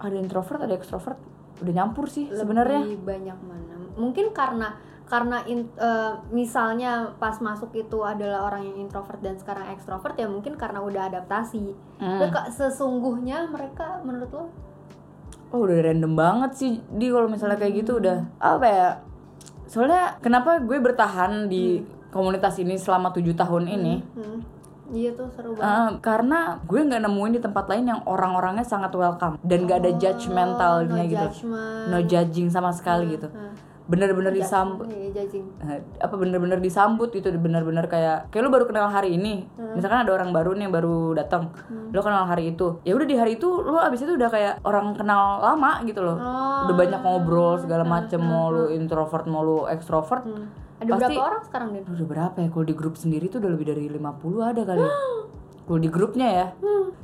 [0.00, 1.20] ada introvert, ada ekstrovert,
[1.60, 2.88] udah nyampur sih sebenarnya.
[2.88, 3.76] Lebih banyak mana?
[4.00, 9.68] Mungkin karena karena in- eh, misalnya pas masuk itu adalah orang yang introvert dan sekarang
[9.74, 11.74] ekstrovert ya mungkin karena udah adaptasi.
[11.98, 12.16] Hmm.
[12.16, 14.44] Tapi kok sesungguhnya mereka menurut lo
[15.50, 18.88] Oh udah random banget sih di kalau misalnya kayak gitu udah apa ya?
[19.66, 21.82] Soalnya kenapa gue bertahan di
[22.14, 23.94] komunitas ini selama tujuh tahun ini?
[24.14, 24.38] Hmm.
[24.90, 25.70] Iya tuh seru banget.
[25.70, 29.92] Eh, karena gue nggak nemuin di tempat lain yang orang-orangnya sangat welcome dan gak ada
[29.94, 31.84] judgmentalnya Oh, no gitu, judgment.
[31.88, 33.30] no judging sama sekali gitu.
[33.30, 33.54] Nah,
[33.90, 35.50] Bener-bener disambut, Iya, judging.
[35.66, 39.50] eh, apa bener-bener disambut gitu, bener-bener kayak kayak lu baru kenal hari ini.
[39.74, 41.50] Misalkan ada orang baru nih yang baru datang,
[41.90, 44.94] lu kenal hari itu, ya udah di hari itu lu abis itu udah kayak orang
[44.94, 46.14] kenal lama gitu loh.
[46.14, 46.70] Oh.
[46.70, 50.22] Udah banyak ngobrol segala macem, mau lu introvert, mau lu ekstrovert.
[50.22, 50.46] Hmm.
[50.80, 51.84] Ada Pasti- berapa orang sekarang Din?
[51.84, 52.48] Udah berapa ya?
[52.48, 54.80] Kalau di grup sendiri tuh udah lebih dari 50 ada kali.
[54.80, 54.92] ya.
[55.68, 56.46] Kalau di grupnya ya.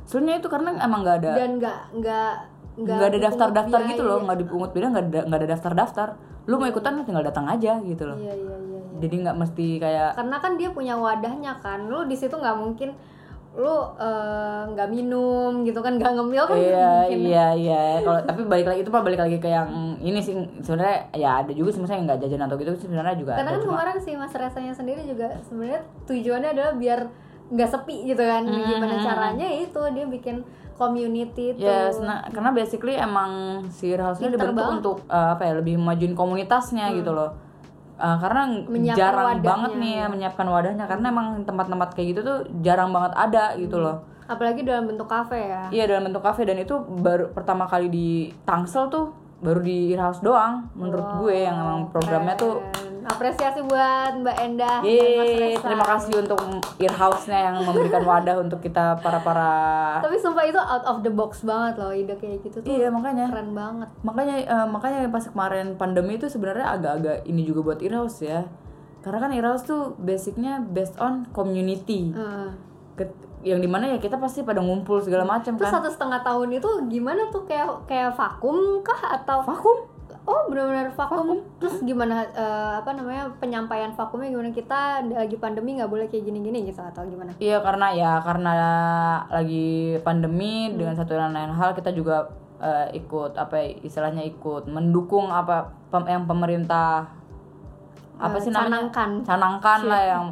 [0.03, 2.31] Soalnya itu karena emang nggak ada Dan nggak nggak
[2.77, 6.07] nggak ada daftar-daftar gitu loh, nggak dipungut beda, nggak ada nggak ada daftar-daftar.
[6.51, 8.17] Lu mau ikutan tinggal datang aja gitu loh.
[8.19, 8.79] Iya iya iya.
[8.83, 8.99] iya.
[9.01, 11.87] Jadi nggak mesti kayak Karena kan dia punya wadahnya kan.
[11.87, 12.91] Lu di situ nggak mungkin
[13.57, 17.17] lu eh, nggak minum gitu kan nggak ngemil kan Iya mungkin.
[17.25, 21.09] iya iya kalau tapi balik lagi itu pak balik lagi ke yang ini sih sebenarnya
[21.17, 23.97] ya ada juga sih yang nggak jajan atau gitu sebenarnya juga Karena kan cuma kemarin
[23.97, 26.99] si Mas Resanya sendiri juga sebenarnya tujuannya adalah biar
[27.47, 28.43] nggak sepi gitu kan.
[28.43, 30.43] Hmm, Gimana caranya itu dia bikin
[30.77, 31.65] community itu.
[31.65, 34.77] Yes, nah, karena basically emang si house-nya dibentuk banget.
[34.83, 37.33] untuk uh, apa ya lebih majuin komunitasnya gitu loh.
[37.97, 39.49] Uh, karena Menyiapkan jarang wadahnya.
[39.49, 43.81] banget nih ya menyiapkan wadahnya karena emang tempat-tempat kayak gitu tuh jarang banget ada gitu
[43.81, 44.05] loh.
[44.29, 45.65] Apalagi dalam bentuk kafe ya.
[45.73, 48.09] Iya dalam bentuk kafe dan itu baru pertama kali di
[48.45, 52.61] Tangsel tuh baru di Earhouse doang menurut gue yang emang programnya tuh.
[53.07, 56.39] Apresiasi buat Mbak Endah dan Mas Yeay, terima kasih untuk
[56.77, 59.49] Earhouse-nya yang memberikan wadah untuk kita para-para
[60.03, 62.67] Tapi sumpah itu out of the box banget loh ide kayak gitu tuh.
[62.67, 63.89] Iya, makanya Keren banget.
[64.03, 68.43] makanya eh, makanya pas kemarin pandemi itu sebenarnya agak-agak ini juga buat Earhouse ya
[69.01, 72.49] karena kan Earhouse tuh basicnya based on community Heeh.
[72.97, 76.19] Ket- yang di mana ya kita pasti pada ngumpul segala macam Terus kan satu setengah
[76.25, 79.87] tahun itu gimana tuh kayak kayak vakum kah atau vakum
[80.27, 81.39] oh benar-benar vakum.
[81.57, 86.67] Terus gimana eh, apa namanya penyampaian vakumnya gimana kita lagi pandemi nggak boleh kayak gini-gini
[86.67, 87.31] gitu atau gimana?
[87.39, 88.51] iya karena ya karena
[89.25, 89.67] lagi
[90.01, 95.29] pandemi dengan satu dan lain hal kita juga eh, ikut apa ya, istilahnya ikut mendukung
[95.29, 97.07] apa pem- yang pemerintah
[98.17, 99.09] apa Eh, sih namanya canangkan.
[99.21, 100.25] canangkan lah yang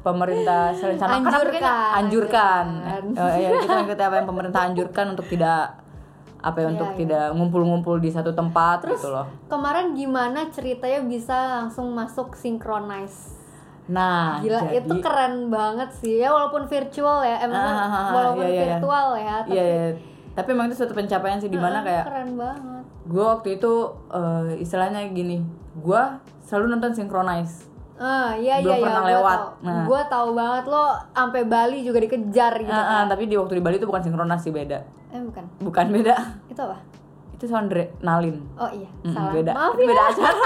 [0.00, 1.30] pemerintah selain canangkan?
[1.32, 1.90] Anjurkan.
[1.94, 3.30] anjurkan Anjurkan.
[3.30, 5.62] Eh, ya, kita mengikuti apa yang pemerintah anjurkan untuk tidak
[6.44, 11.32] apa ya untuk Iya, tidak ngumpul-ngumpul di satu tempat gitu loh Kemarin gimana ceritanya bisa
[11.58, 13.32] langsung masuk synchronize?
[13.84, 17.96] nah Gila jadi, itu keren banget sih ya walaupun virtual ya, eh, maksudnya Ah, ah,
[17.98, 18.68] ah, walaupun iya, iya, iya.
[18.70, 19.88] virtual ya, tapi iya, iya.
[20.32, 22.84] tapi emang itu suatu pencapaian sih di mana kayak keren banget.
[23.04, 23.72] gue waktu itu
[24.08, 26.02] eh, istilahnya gini gue
[26.42, 28.82] selalu nonton synchronize Ah, iya Belum iya iya.
[28.82, 29.38] pernah gua lewat.
[29.38, 29.50] tahu.
[29.62, 29.84] Nah.
[29.86, 32.74] Gua tahu banget lo sampai Bali juga dikejar gitu.
[32.74, 34.82] Ah, ah, tapi di waktu di Bali itu bukan synchronize sih beda
[35.14, 35.44] Eh bukan.
[35.62, 36.14] bukan beda
[36.50, 36.78] Itu apa?
[37.32, 39.32] itu sondre nalin Oh iya, Mm, salah.
[39.32, 39.86] beda Maaf ya.
[39.86, 40.34] beda acara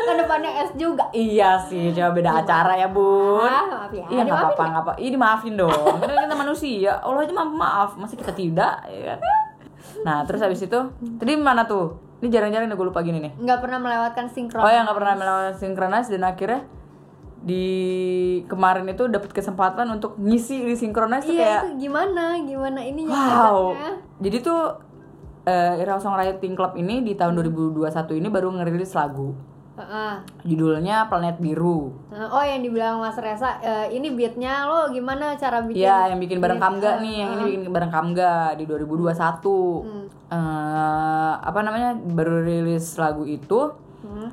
[0.00, 1.04] Kan depannya S juga.
[1.12, 4.02] iya sih cuma beda acara ya bun Ah, maaf ya.
[4.04, 4.92] Iya nggak apa-apa nggak apa.
[4.98, 5.70] Ini maafin dong.
[5.70, 6.92] Kita kita manusia.
[6.98, 7.90] Allah aja maaf maaf.
[7.96, 8.74] Masih kita tidak.
[8.84, 9.18] Ya kan?
[10.00, 10.78] Nah terus habis itu
[11.16, 11.94] tadi mana tuh?
[12.20, 15.56] ini jarang-jarang gue lupa gini nih nggak pernah melewatkan sinkron oh ya nggak pernah melawan
[15.56, 16.68] synchronize dan akhirnya
[17.40, 17.66] di
[18.44, 23.72] kemarin itu dapat kesempatan untuk ngisi di tuh iya kayak itu gimana gimana ini wow
[24.20, 24.76] jadi tuh
[25.48, 29.32] eh Ira Songwriting Club ini di tahun 2021 ini baru ngerilis lagu
[30.44, 35.80] judulnya Planet Biru oh yang dibilang Mas Reza eh, ini beatnya lo gimana cara bikin
[35.80, 36.68] Iya, yang bikin bareng beat?
[36.68, 39.16] Kamga Eh, nih, yang ini bikin bareng Kamga di 2021.
[39.80, 40.04] Hmm.
[40.28, 41.96] Eh, apa namanya?
[41.96, 43.72] Baru rilis lagu itu,
[44.04, 44.28] Hmm.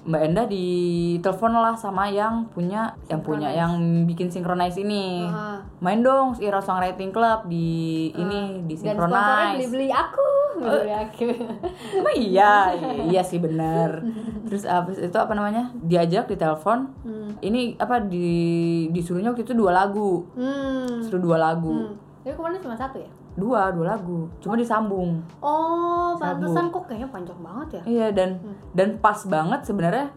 [0.00, 3.76] Mbak Enda ditelepon lah sama yang punya yang punya yang
[4.08, 5.28] bikin synchronize ini.
[5.28, 5.60] Ah.
[5.84, 9.54] Main dong Ira Songwriting Club di ini di dan sponsornya synchronize.
[9.60, 10.28] beli-beli aku
[10.60, 11.24] beli aku
[12.00, 12.52] Emang iya,
[13.08, 14.00] iya sih bener.
[14.48, 15.72] Terus abis itu apa namanya?
[15.76, 16.78] Diajak ditelepon.
[17.04, 17.30] Hmm.
[17.40, 20.24] Ini apa di disuruhnya waktu itu dua lagu.
[20.36, 21.04] hmm.
[21.04, 21.72] Suruh dua lagu.
[21.72, 22.24] hmm.
[22.24, 24.26] tapi kemarin cuma satu ya Dua, dua lagu.
[24.38, 25.22] Cuma disambung.
[25.40, 28.30] oh pantesan kok kayaknya panjang banget ya Iya dan
[28.72, 30.10] dan pas banget sebenarnya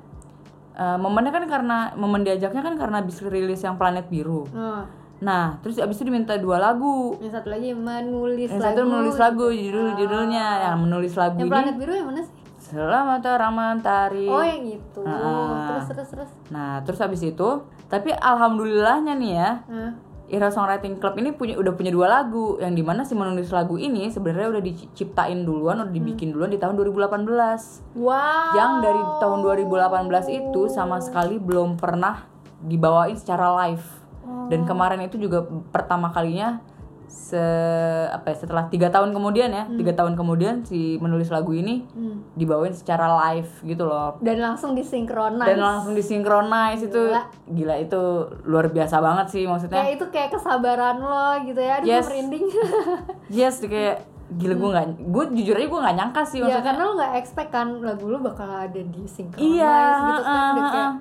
[0.74, 4.44] eh, momennya kan karena momen diajaknya kan karena habis rilis yang Planet Biru.
[4.50, 4.84] nah,
[5.24, 7.16] Nah, terus abis itu diminta dua lagu.
[7.18, 11.48] yang satu lagi menulis Yang lagu satu menulis lagu judul judulnya yang menulis lagu yang
[11.48, 11.54] ini.
[11.54, 14.28] planet biru yang mana sih Selamat orang mentari.
[14.28, 15.70] oh yang itu Ah.
[15.70, 17.50] terus terus terus Nah, terus habis itu,
[17.88, 19.92] tapi alhamdulillahnya nih ya, Nah,
[20.32, 23.76] Ira Songwriting Club ini punya udah punya dua lagu yang di mana si menulis lagu
[23.76, 28.00] ini sebenarnya udah diciptain duluan, udah dibikin duluan di tahun 2018.
[28.00, 32.24] wow Yang dari tahun 2018 itu sama sekali belum pernah
[32.64, 33.84] dibawain secara live.
[34.48, 36.64] Dan kemarin itu juga pertama kalinya
[37.06, 37.40] se
[38.08, 42.24] apa ya, setelah tiga tahun kemudian ya, tiga tahun kemudian si menulis lagu ini Hmm.
[42.34, 44.18] dibawain secara live gitu loh.
[44.20, 47.04] dan langsung disinkronize Dan langsung disinkronize itu
[47.50, 47.76] Gila.
[47.78, 48.02] itu
[48.44, 49.80] luar biasa banget sih maksudnya.
[49.80, 52.06] kayak itu kayak kesabaran lo gitu ya Yes.
[52.06, 52.46] merinding
[53.30, 56.66] Yes, kayak gila gue nggak, gue jujur aja gue nggak nyangka sih ya maksudnya.
[56.66, 60.74] karena lo nggak expect kan lagu lo bakal ada di synchronize Iya, gitu kan kayak
[60.74, 60.94] ah.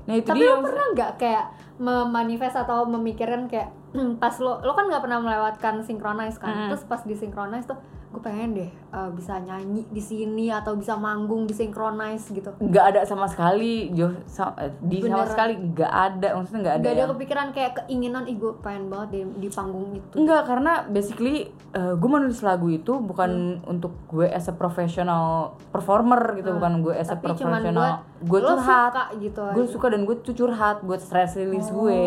[0.00, 0.50] Nah itu tapi dia.
[0.50, 1.44] lo pernah nggak kayak
[1.78, 3.72] memanifest atau memikirkan kayak
[4.22, 6.70] pas lo lo kan nggak pernah melewatkan synchronize kan?
[6.70, 7.78] Terus pas di synchronize tuh
[8.10, 12.84] gue pengen deh uh, bisa nyanyi di sini atau bisa manggung di synchronize gitu nggak
[12.88, 15.30] ada sama sekali Jo eh, di sama Beneran.
[15.30, 18.84] sekali nggak ada maksudnya nggak ada gak ada yang- kepikiran kayak keinginan ih gue pengen
[18.86, 23.70] banget di, di panggung itu Enggak, karena basically gue menulis lagu itu bukan Hmm.
[23.70, 28.02] untuk gue as a professional performer gitu, bukan gue as a tapi professional.
[28.20, 32.02] Gue curhat, suka gitu gue suka dan gue curhat buat stress release gue.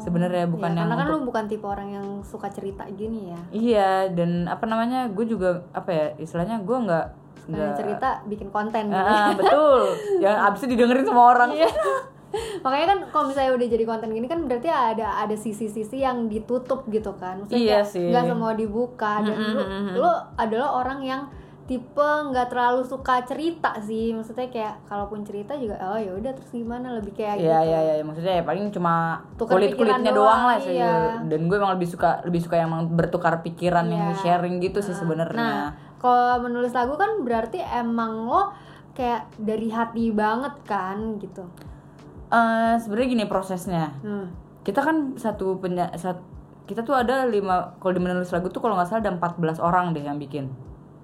[0.00, 3.28] Sebenarnya bukan Ya, yang karena kan untuk- lo bukan tipe orang yang suka cerita gini
[3.28, 7.06] ya Iya, dan apa namanya, gue juga apa ya istilahnya gue nggak
[7.50, 8.94] nggak cerita bikin konten gitu.
[9.00, 9.82] Ah, betul,
[10.24, 11.50] yang abis itu didengerin sama orang.
[11.50, 11.70] Iya.
[12.62, 16.86] Makanya kan kalau misalnya udah jadi konten gini kan berarti ada ada sisi-sisi yang ditutup
[16.86, 17.42] gitu kan.
[17.42, 18.06] Maksudnya Iya sih.
[18.06, 19.62] nggak semua dibuka dan lu
[19.98, 21.22] lu adalah orang yang
[21.70, 24.10] tipe nggak terlalu suka cerita sih.
[24.10, 27.70] Maksudnya kayak kalaupun cerita juga oh ya udah terus gimana lebih kayak Iya gitu.
[27.70, 30.74] iya iya maksudnya ya paling cuma Tukar kulit kulitnya doang, doang, lah sih.
[30.74, 31.22] iya.
[31.22, 34.18] Dan gue emang lebih suka lebih suka yang bertukar pikiran yang Iya.
[34.18, 35.50] sharing gitu sih Nah, sebenarnya.
[35.96, 38.50] kalau menulis lagu kan berarti emang lo
[38.90, 41.46] kayak dari hati banget kan gitu.
[42.28, 43.94] Eh sebenarnya gini prosesnya.
[44.00, 44.26] Hmm.
[44.60, 46.26] Kita kan satu penya sat-
[46.66, 49.90] kita tuh ada lima kalau di menulis lagu tuh kalau nggak salah ada 14 orang
[49.90, 50.50] deh yang bikin.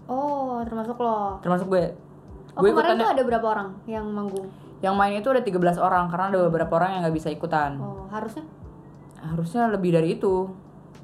[0.06, 1.42] Oh, termasuk lo.
[1.42, 1.84] Termasuk gue.
[2.56, 4.48] Oh, gue kemarin ikutannya tuh ada berapa orang yang manggung?
[4.84, 7.80] yang main itu ada 13 orang karena ada beberapa orang yang nggak bisa ikutan.
[7.80, 8.44] Oh, harusnya
[9.16, 10.46] Harusnya lebih dari itu.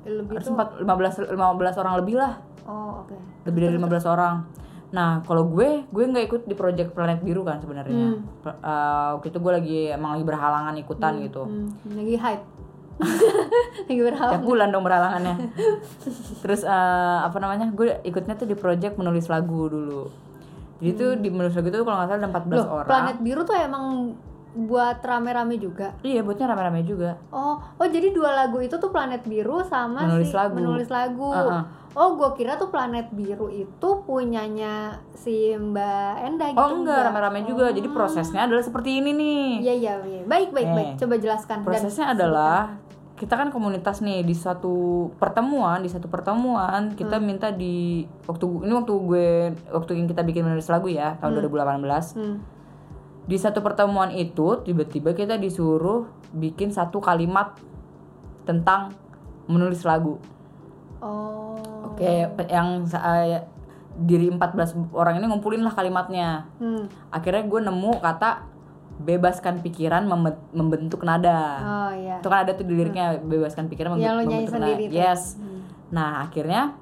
[0.05, 0.55] lebih Harus tuh.
[0.55, 2.37] 4, 15 15 orang lebih lah.
[2.69, 3.17] Oh, oke.
[3.49, 4.45] lebih dari 15 orang.
[4.93, 8.21] Nah, kalau gue, gue nggak ikut di project Planet Biru kan sebenarnya.
[8.45, 11.43] Pe- eh, waktu itu gue lagi emang lagi berhalangan ikutan gitu.
[11.49, 12.45] Hmm, lagi hype.
[13.89, 14.33] lagi berharap.
[14.39, 15.35] Tiap bulan dong berhalangannya.
[16.43, 17.71] Terus eh, apa namanya?
[17.71, 20.09] Gue ikutnya tuh di project menulis lagu dulu.
[20.83, 22.89] Jadi tuh di menulis lagu itu kalau nggak salah ada 14 Loh, orang.
[22.91, 23.85] Planet Biru tuh emang
[24.53, 25.97] buat rame-rame juga.
[26.05, 27.17] Iya, buatnya rame-rame juga.
[27.33, 30.53] Oh, oh jadi dua lagu itu tuh Planet Biru sama Menulis si lagu.
[30.53, 31.31] menulis lagu.
[31.33, 31.65] Uh-uh.
[31.93, 36.61] Oh, gue kira tuh Planet Biru itu punyanya si Mbak Enda gitu.
[36.61, 37.69] Oh enggak, rame-rame juga.
[37.69, 39.45] Jadi prosesnya adalah seperti ini nih.
[39.61, 40.23] Iya, iya, iya.
[40.25, 40.89] Baik, baik, Eh, baik.
[41.01, 41.57] Coba jelaskan.
[41.61, 42.77] Dan prosesnya adalah
[43.23, 44.75] kita kan komunitas nih di suatu
[45.17, 47.25] pertemuan di satu pertemuan kita Hmm.
[47.25, 49.29] minta di waktu ini waktu gue
[49.71, 52.43] waktu yang kita bikin menulis lagu ya tahun 2018 Hmm.
[53.23, 57.55] di satu pertemuan itu tiba-tiba kita disuruh bikin satu kalimat
[58.43, 58.91] tentang
[59.47, 60.19] menulis lagu
[60.99, 61.55] Oh.
[61.89, 63.47] oke pe- yang sa- eh,
[63.95, 66.91] diri 14 orang ini ngumpulin lah kalimatnya Hmm.
[67.09, 68.51] akhirnya gue nemu kata
[69.03, 72.17] bebaskan pikiran membe- membentuk nada Oh, iya.
[72.19, 74.65] itu kan ada tuh di liriknya bebaskan pikiran Yang lo membentuk nada.
[74.65, 74.95] sendiri tuh.
[74.95, 75.61] yes Hmm.
[75.91, 76.79] nah akhirnya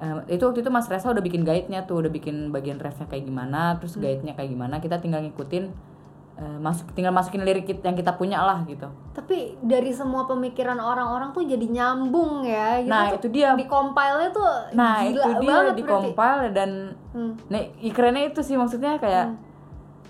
[0.00, 3.20] Eh, itu waktu itu Mas Resa udah bikin guide-nya tuh, udah bikin bagian refnya kayak
[3.20, 4.00] gimana, terus Hmm.
[4.00, 4.80] guide-nya kayak gimana.
[4.80, 5.92] Kita tinggal ngikutin
[6.40, 8.88] eh, masuk tinggal masukin lirik yang kita punya lah gitu.
[9.12, 12.88] Tapi dari semua pemikiran orang-orang tuh jadi nyambung ya gitu.
[12.88, 13.52] Nah, itu dia.
[13.52, 16.70] Di compile-nya tuh Nah, gila itu dia di compile dan
[17.12, 17.36] Hmm.
[17.44, 19.36] nah, kerennya itu sih maksudnya kayak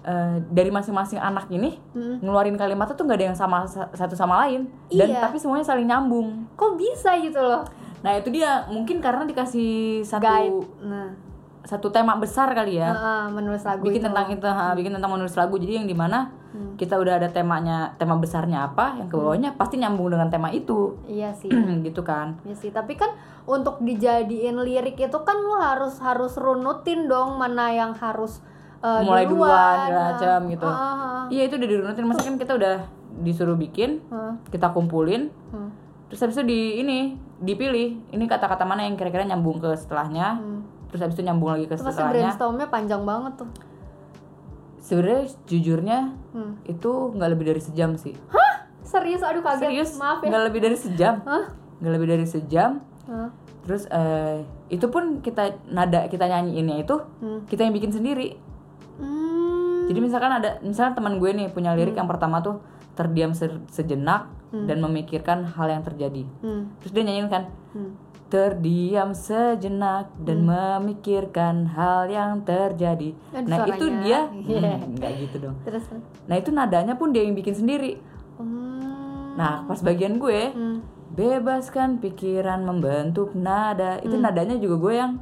[0.02, 2.18] eh, dari masing-masing anak ini Hmm.
[2.18, 5.20] ngeluarin kalimatnya tuh nggak ada yang sama sa- satu sama lain dan Iya.
[5.20, 6.48] tapi semuanya saling nyambung.
[6.54, 7.62] Kok bisa gitu loh?
[8.00, 10.64] Nah, itu dia mungkin karena dikasih satu Guide.
[10.82, 11.12] Nah,
[11.60, 12.88] satu tema besar kali ya.
[12.90, 14.06] heeh, menulis lagu bikin itu.
[14.06, 16.74] tentang itu ha, bikin tentang menulis lagu jadi yang di mana Hmm.
[16.74, 20.96] kita udah ada temanya tema besarnya apa yang ke bawahnya pasti nyambung dengan tema itu
[21.04, 21.46] Iya sih.
[21.86, 23.12] gitu kan Iya sih, tapi kan
[23.44, 28.40] untuk dijadiin lirik itu kan lu harus harus runutin dong mana yang harus
[28.80, 31.22] uh, mulai duluan segala Nah, macam gitu ah, ah, ah.
[31.28, 32.76] iya itu udah dirunutin masa kan kita udah
[33.20, 34.32] disuruh bikin Heeh.
[34.50, 35.70] kita kumpulin Hmm.
[36.06, 36.98] terus habis itu di ini
[37.38, 40.60] dipilih ini kata-kata mana yang kira-kira nyambung ke setelahnya Hmm.
[40.88, 43.50] terus habis itu nyambung lagi ke setelahnya brainstormnya panjang banget tuh.
[44.80, 45.98] sebenarnya jujurnya
[46.30, 46.56] Hmm.
[46.64, 48.14] itu nggak lebih dari sejam sih
[48.82, 49.62] Serius, aduh kaget.
[49.62, 50.28] serius Maaf ya.
[50.28, 51.44] nggak lebih dari sejam Hah?
[51.78, 53.30] nggak lebih dari sejam Hah?
[53.60, 57.44] Terus eh, itu pun kita nada kita nyanyiinnya itu Hmm.
[57.44, 58.40] kita yang bikin sendiri.
[59.90, 59.96] Hmm.
[59.96, 64.30] Jadi misalkan ada misalnya teman gue nih punya lirik yang pertama tuh terdiam se- sejenak
[64.52, 66.22] dan memikirkan hal yang terjadi.
[66.38, 66.70] Hmm.
[66.78, 67.98] Terus dia nyanyiin kan Hmm.
[68.26, 73.18] terdiam sejenak dan memikirkan hal yang terjadi.
[73.32, 73.98] Aduh, nah itu suaranya.
[74.00, 74.70] dia Iya.
[74.76, 75.56] Hmm, nggak gitu dong.
[75.60, 75.84] Terus
[76.24, 77.98] Nah itu nadanya pun dia yang bikin sendiri.
[78.38, 79.34] hmm.
[79.34, 80.78] Nah pas bagian gue Hmm.
[81.10, 85.12] bebaskan pikiran membentuk nada itu nadanya juga gue yang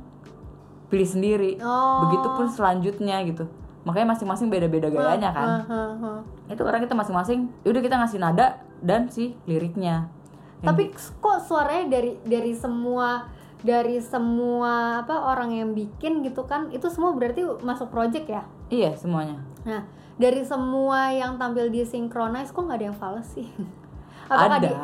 [0.86, 2.00] pilih sendiri Oh.
[2.02, 3.44] begitupun selanjutnya gitu
[3.86, 6.20] makanya masing-masing beda-beda gayanya kan hah.
[6.50, 8.46] itu karena kita masing-masing udah kita ngasih nada
[8.82, 10.10] dan si liriknya
[10.58, 10.90] Tapi
[11.22, 13.30] kok suaranya dari dari semua
[13.62, 18.42] dari semua apa orang yang bikin gitu kan itu semua berarti masuk project ya?
[18.66, 19.38] iya semuanya
[19.68, 19.84] Nah,
[20.16, 23.44] dari semua yang tampil di synchronize kok nggak ada yang fals sih?
[24.28, 24.68] Apakah ada.
[24.68, 24.76] di-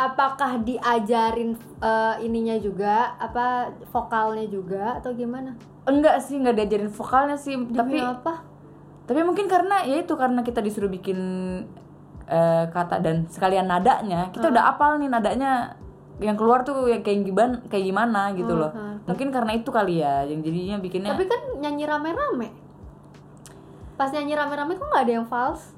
[0.00, 3.12] apakah diajarin eh, ininya juga?
[3.20, 4.96] Apa vokalnya juga?
[4.96, 5.52] Atau gimana?
[5.86, 7.54] enggak sih nggak diajarin vokalnya sih.
[7.54, 8.42] Tapi Demi apa?
[9.06, 11.14] tapi mungkin karena ya itu karena kita disuruh bikin
[12.26, 15.76] eh, kata dan sekalian nadanya kita udah apal nih nadanya.
[16.16, 18.72] Yang keluar tuh yang kayak gimana kayak gimana gitu loh.
[19.04, 21.12] mungkin karena itu kali ya yang jadinya bikinnya.
[21.12, 22.48] Tapi kan nyanyi rame-rame.
[23.94, 25.75] Pas nyanyi rame-rame kok nggak ada yang fals?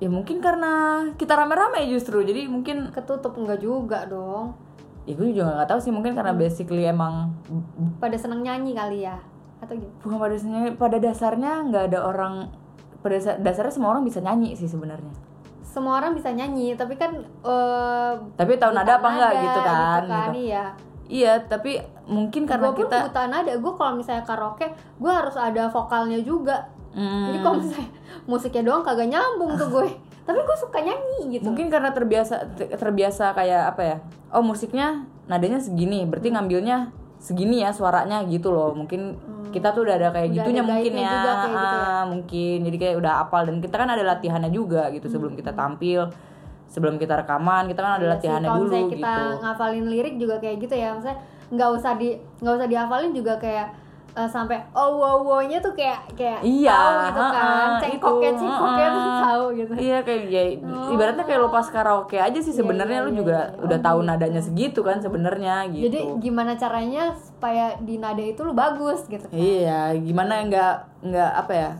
[0.00, 0.72] Ya mungkin karena
[1.14, 4.56] kita rame-rame justru jadi mungkin Ketutup enggak juga dong.
[5.04, 7.32] ya gue juga nggak tahu sih mungkin karena basically emang
[7.96, 9.16] Pada seneng nyanyi kali ya?
[9.60, 9.92] Atau gitu?
[10.00, 12.34] bukan pada dasarnya pada dasarnya nggak ada orang
[13.00, 15.12] pada dasa- dasarnya semua orang bisa nyanyi sih sebenarnya
[15.62, 20.00] semua orang bisa nyanyi tapi kan eh, tapi tahu nada apa enggak nada gitu kan,
[20.02, 20.32] gitu.
[20.42, 20.64] iya
[21.06, 25.36] iya tapi mungkin karena gue pun kita buta nada gue kalau misalnya karaoke gue harus
[25.36, 27.88] ada vokalnya juga Hmm, jadi kalau misalnya
[28.26, 29.86] musiknya doang kagak nyambung tuh gue.
[30.26, 31.46] Tapi gue suka nyanyi gitu.
[31.46, 33.96] Mungkin karena terbiasa ter- terbiasa kayak apa ya?
[34.30, 38.74] Oh musiknya nadanya segini berarti ngambilnya segini ya suaranya gitu loh.
[38.74, 39.18] Mungkin
[39.50, 40.34] kita tuh udah ada kayak Hmm.
[40.34, 41.82] Udah gitunya ada mungkin ya, juga kayak gitu ya.
[41.82, 42.56] Ah, mungkin.
[42.66, 46.02] Jadi kayak udah apal dan kita kan ada latihannya juga gitu sebelum kita tampil
[46.70, 48.06] sebelum kita rekaman kita kan ada Hmm.
[48.06, 49.26] Iya sih, latihannya kalau dulu kita gitu.
[49.42, 50.88] ngafalin lirik juga kayak gitu ya.
[50.94, 51.18] Maksudnya
[51.50, 53.66] nggak usah di nggak usah dihafalin juga kayak
[54.16, 58.86] eh, sampai oh wow wow-nya tuh kayak kayak Iya, tahu gitu kan ha-ha, cengkoknya cengkoknya
[58.90, 60.42] tuh tahu gitu Iya kayak ya,
[60.90, 63.62] ibaratnya kayak lo pas karaoke aja sih sebenarnya iya, lu iya, juga iya.
[63.64, 65.84] udah tahu nadanya segitu kan sebenarnya gitu.
[65.88, 69.36] jadi gimana caranya supaya di nada itu lu bagus gitu kan.
[69.36, 70.74] Iya, gimana nggak
[71.06, 71.70] nggak apa ya?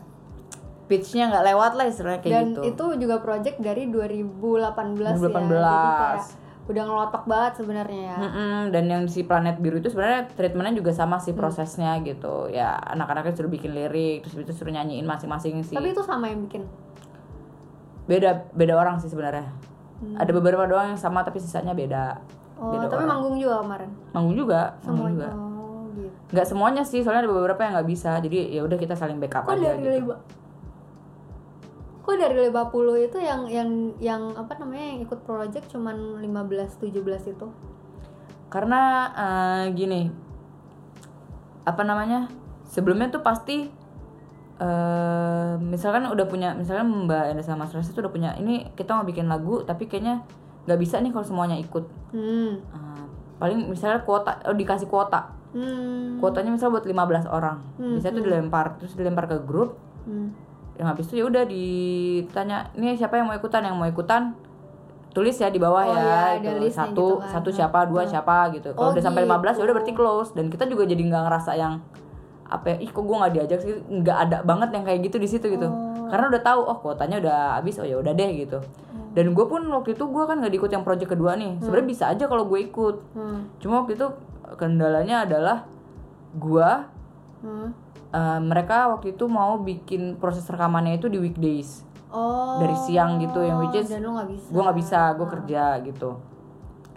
[0.89, 2.61] Pitchnya nggak lewat lah istilahnya kayak dan gitu.
[2.67, 5.21] itu juga project dari 2018, 2018.
[5.21, 6.40] ya jadi kayak
[6.71, 10.91] udah ngelotok banget sebenarnya ya Mm-mm, dan yang si planet biru itu sebenarnya treatmentnya juga
[10.91, 12.47] sama sih prosesnya gitu.
[12.47, 15.73] Ya anak-anaknya suruh bikin lirik, terus itu suruh nyanyiin masing-masing sih.
[15.73, 16.63] tapi itu sama yang bikin
[18.03, 19.51] beda beda orang sih sebenarnya.
[20.17, 22.17] Ada beberapa doang yang sama tapi sisanya beda.
[22.57, 23.09] oh Beda tapi orang.
[23.21, 25.29] manggung juga kemarin Manggung juga, manggung juga.
[25.29, 28.11] semuanya oh gitu Nggak semuanya sih, soalnya ada beberapa yang nggak bisa.
[28.17, 30.15] Jadi ya udah kita saling backup kok aja dari gitu.
[32.01, 33.69] Kok dari 50 itu yang yang
[34.01, 37.47] yang apa namanya yang ikut project cuman 15 17 itu?
[38.49, 38.81] Karena
[39.13, 40.09] eh, gini,
[41.63, 42.27] apa namanya?
[42.65, 43.69] Sebelumnya tuh pasti
[44.61, 48.93] eh misalkan udah punya, misalkan Mbak Enda sama Mas Rasa tuh udah punya, ini kita
[48.93, 50.21] mau bikin lagu, tapi kayaknya
[50.69, 51.85] nggak bisa nih kalau semuanya ikut.
[52.13, 52.51] hmm.
[52.61, 53.05] Eh,
[53.41, 56.21] paling misalnya kuota, oh dikasih kuota, hmm.
[56.21, 57.57] Kuotanya misalnya buat 15 orang,
[57.97, 60.50] bisa tuh dilempar, terus dilempar ke grup, hmm
[60.81, 64.33] yang habis itu ya udah ditanya, nih siapa yang mau ikutan, yang mau ikutan
[65.11, 66.71] tulis ya di bawah Oh, ya ada itu.
[66.71, 67.29] satu gitu kan.
[67.29, 68.71] satu siapa dua siapa gitu.
[68.71, 69.73] Kalau Oh, udah sampai 15 ya udah gitu.
[69.75, 70.29] berarti close.
[70.31, 71.73] Dan kita juga jadi nggak ngerasa yang
[72.47, 73.75] apa ya, ih kok gue nggak diajak sih?
[73.77, 75.67] Nggak ada banget yang kayak gitu di situ gitu.
[76.07, 78.57] Karena udah tahu oh kuotanya udah habis oh ya udah deh gitu.
[79.11, 81.59] Dan gue pun waktu itu gue kan nggak diikut yang project kedua nih.
[81.59, 82.95] Sebenarnya bisa aja kalau gue ikut.
[83.13, 83.51] Hmm.
[83.59, 84.07] cuma waktu itu
[84.55, 85.67] kendalanya adalah
[86.33, 86.69] gue
[87.41, 87.69] Hmm.
[88.11, 92.59] Eh, mereka waktu itu mau bikin proses rekamannya itu di weekdays Oh.
[92.59, 94.47] dari siang gitu yang which is dan lu nggak bisa.
[94.47, 96.09] gue nggak bisa gue kerja gitu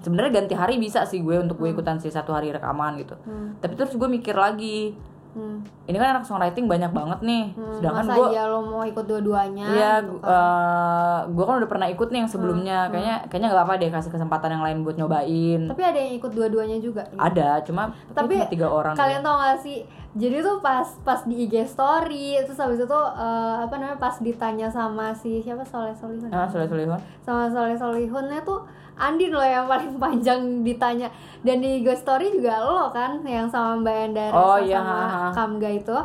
[0.01, 3.55] sebenarnya ganti hari bisa sih gue untuk gue ikutan sih satu hari rekaman gitu Hmm.
[3.57, 4.93] tapi terus gue mikir lagi
[5.31, 5.63] Hmm.
[5.85, 9.67] ini kan anak songwriting banyak banget nih Hmm, sedangkan gue iya lo mau ikut dua-duanya?
[9.69, 11.23] Iya, gitu gu- kan?
[11.29, 12.79] gue kan udah pernah ikut nih yang sebelumnya.
[12.87, 15.61] Kayaknya kayaknya nggak apa-apa deh kasih kesempatan yang lain buat nyobain.
[15.67, 17.03] Tapi ada yang ikut dua-duanya juga.
[17.05, 17.19] gitu.
[17.19, 18.95] Ada, cuma Tapi cuma tiga orang.
[18.95, 19.83] Kalian tau gak sih?
[20.15, 24.71] Jadi tuh pas pas di IG story terus habis itu eh, apa namanya pas ditanya
[24.71, 26.31] sama si siapa Soleh Solihun.
[26.31, 26.95] Ah, Soleh Solihun.
[27.21, 28.63] Sama Soleh Solihunnya tuh
[28.95, 31.11] Andin loh yang paling panjang ditanya
[31.43, 35.07] dan di IG story juga lo kan yang sama Mbak Endara Oh, iya, sama ha,
[35.11, 35.29] ha.
[35.35, 35.99] Kamga itu.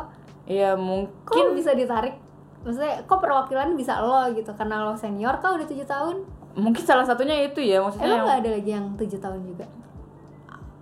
[0.44, 1.44] Iya Kok mungkin.
[1.54, 2.18] bisa ditarik?
[2.60, 6.26] Maksudnya kok perwakilan bisa lo gitu karena lo senior kah udah tujuh tahun?
[6.52, 9.66] Mungkin salah satunya itu ya maksudnya Emang yang nggak ada lagi yang tujuh tahun juga?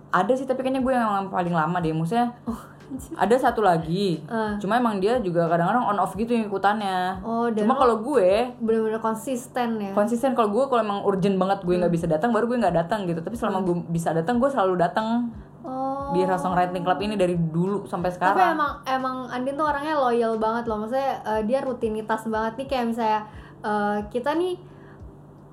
[0.09, 2.33] ada sih tapi kayaknya gue yang paling lama deh maksudnya.
[2.43, 2.57] Oh,
[3.23, 4.21] Ada satu lagi.
[4.21, 4.53] Eh.
[4.57, 7.21] Cuma emang dia juga kadang-kadang on off gitu yang ikutannya.
[7.21, 9.91] Oh, Cuma kalau gue bener-bener konsisten ya.
[9.93, 13.05] konsisten kalau gue kalau emang urgent banget gue nggak bisa datang baru gue nggak datang
[13.05, 16.15] gitu tapi selama gue bisa datang gue selalu datang Oh.
[16.15, 20.39] di Songwriting Club ini dari dulu sampai Tapi sekarang emang emang Andin tuh orangnya loyal
[20.39, 20.79] banget loh.
[20.81, 23.21] Maksudnya eh, dia rutinitas banget nih kayak misalnya
[23.61, 24.55] eh, kita nih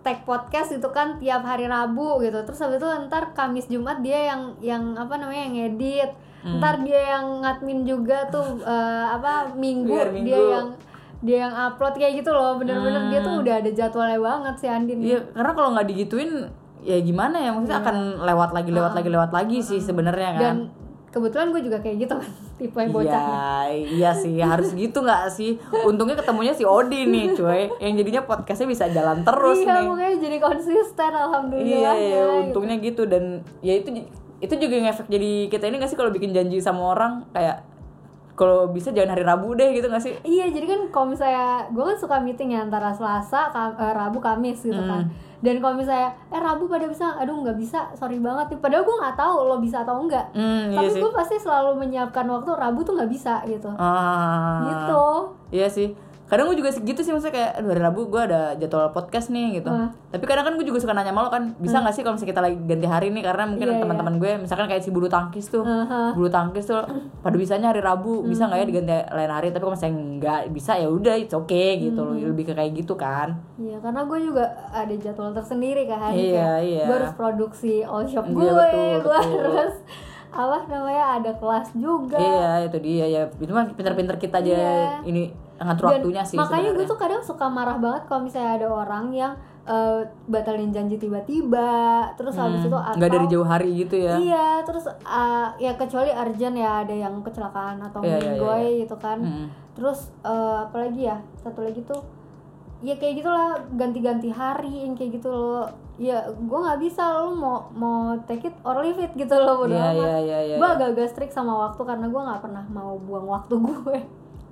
[0.07, 2.47] tag podcast itu kan tiap hari Rabu gitu.
[2.47, 6.11] Terus habis itu ntar Kamis Jumat dia yang yang apa namanya yang edit.
[6.47, 6.62] Hmm.
[6.62, 10.27] Ntar dia yang ngadmin juga tuh eh, apa minggu, Biar minggu.
[10.31, 10.66] dia yang
[11.27, 12.55] dia yang upload kayak gitu loh.
[12.55, 14.99] Bener-bener dia tuh udah ada jadwalnya banget si Andin.
[15.03, 16.31] Iya, karena kalau nggak digituin
[16.87, 20.42] ya gimana ya maksudnya akan lewat lagi lewat lagi lewat lagi sih sebenarnya kan.
[20.42, 20.57] Dan
[21.16, 23.20] kebetulan gue juga kayak gitu kan tipe yang bocah.
[23.72, 25.57] Iya, iya sih harus gitu nggak sih?
[25.88, 27.72] Untungnya ketemunya si Odi nih, cuy.
[27.81, 29.88] Yang jadinya podcastnya bisa jalan terus iya, nih.
[29.88, 31.72] makanya jadi konsisten alhamdulillah.
[31.72, 34.05] Iya, iya, untungnya gitu dan ya itu
[34.37, 37.64] itu juga ngefek jadi kita ini nggak sih kalau bikin janji sama orang kayak
[38.37, 40.12] kalau bisa jangan hari Rabu deh gitu nggak sih?
[40.20, 44.20] Iya, jadi kan kalau misalnya gue kan suka meeting ya antara Selasa, Kam- eh, Rabu,
[44.20, 45.09] Kamis gitu kan.
[45.40, 48.61] Dan kalau misalnya eh Rabu pada bisa, aduh nggak bisa, sorry banget nih.
[48.61, 50.27] Padahal gue nggak tahu lo bisa atau enggak.
[50.33, 53.68] Iya Tapi gue pasti selalu menyiapkan waktu Rabu tuh nggak bisa gitu.
[53.77, 55.05] Ah, Gitu.
[55.53, 55.88] Iya sih.
[56.26, 59.62] Kadang gue juga segitu sih maksudnya kayak aduh hari Rabu gue ada jadwal podcast nih
[59.62, 59.70] gitu.
[59.70, 59.94] Hmm.
[60.10, 62.32] Tapi kadang kan gue juga suka nanya sama lo kan, bisa nggak sih kalau misalnya
[62.34, 65.46] kita lagi ganti hari nih karena mungkin Iya, teman-teman gue misalkan kayak si bulu tangkis
[65.46, 65.62] tuh.
[65.62, 66.18] Aha.
[66.18, 66.82] Bulu tangkis tuh
[67.22, 69.46] pada bisanya hari Rabu, bisa nggak ya diganti lain hari?
[69.54, 72.14] Tapi kalau misalnya nggak bisa ya udah it's okay gitu loh.
[72.18, 73.38] Lebih ke kayak gitu kan.
[73.54, 76.10] Iya, karena gue juga ada jadwal tersendiri kan.
[76.10, 76.84] Iya, Kayak iya.
[76.90, 79.46] Gue harus produksi all shop gue, betul, gue betul.
[79.54, 79.76] harus
[80.36, 82.18] apa namanya ada kelas juga.
[82.18, 83.22] Iya, itu dia ya.
[83.30, 85.06] Itu mah pinter-pinter kita aja Iya.
[85.06, 86.88] ini ngatur Dan waktunya sih makanya gue sebenarnya.
[86.88, 89.33] tuh kadang suka marah banget kalau misalnya ada orang yang
[89.64, 91.73] eh, batalin janji tiba-tiba
[92.14, 94.14] terus habis itu atau Hmm, nggak dari jauh hari gitu ya.
[94.16, 98.81] iya terus eh, ya kecuali urgent ya ada yang kecelakaan atau Iya, iya, menggoy iya,
[98.83, 99.47] gitu kan Hmm.
[99.73, 101.99] terus eh, apalagi ya satu lagi tuh
[102.79, 105.64] ya kayak gitulah ganti-ganti hari yang kayak gitu loh
[105.97, 109.73] ya gue nggak bisa lo mau mau take it or leave it gitu loh bodo
[109.73, 109.97] Iya, amat.
[109.97, 110.77] iya, iya, iya, gue iya.
[110.77, 113.99] agak-agak strict sama waktu karena gue nggak pernah mau buang waktu gue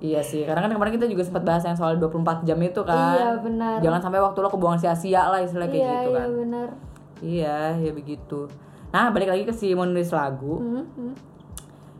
[0.03, 3.15] Iya sih, karena kan kemarin kita juga sempat bahas yang soal 24 jam itu kan.
[3.15, 3.77] Iya, benar.
[3.79, 6.29] Jangan sampai waktu lo kebuang sia-sia lah istilahnya kayak iya gitu iya kan.
[6.35, 6.69] benar
[7.23, 8.39] Iya, ya begitu.
[8.91, 10.59] Nah, balik lagi ke si menulis lagu.
[10.59, 11.13] Hmm, hmm.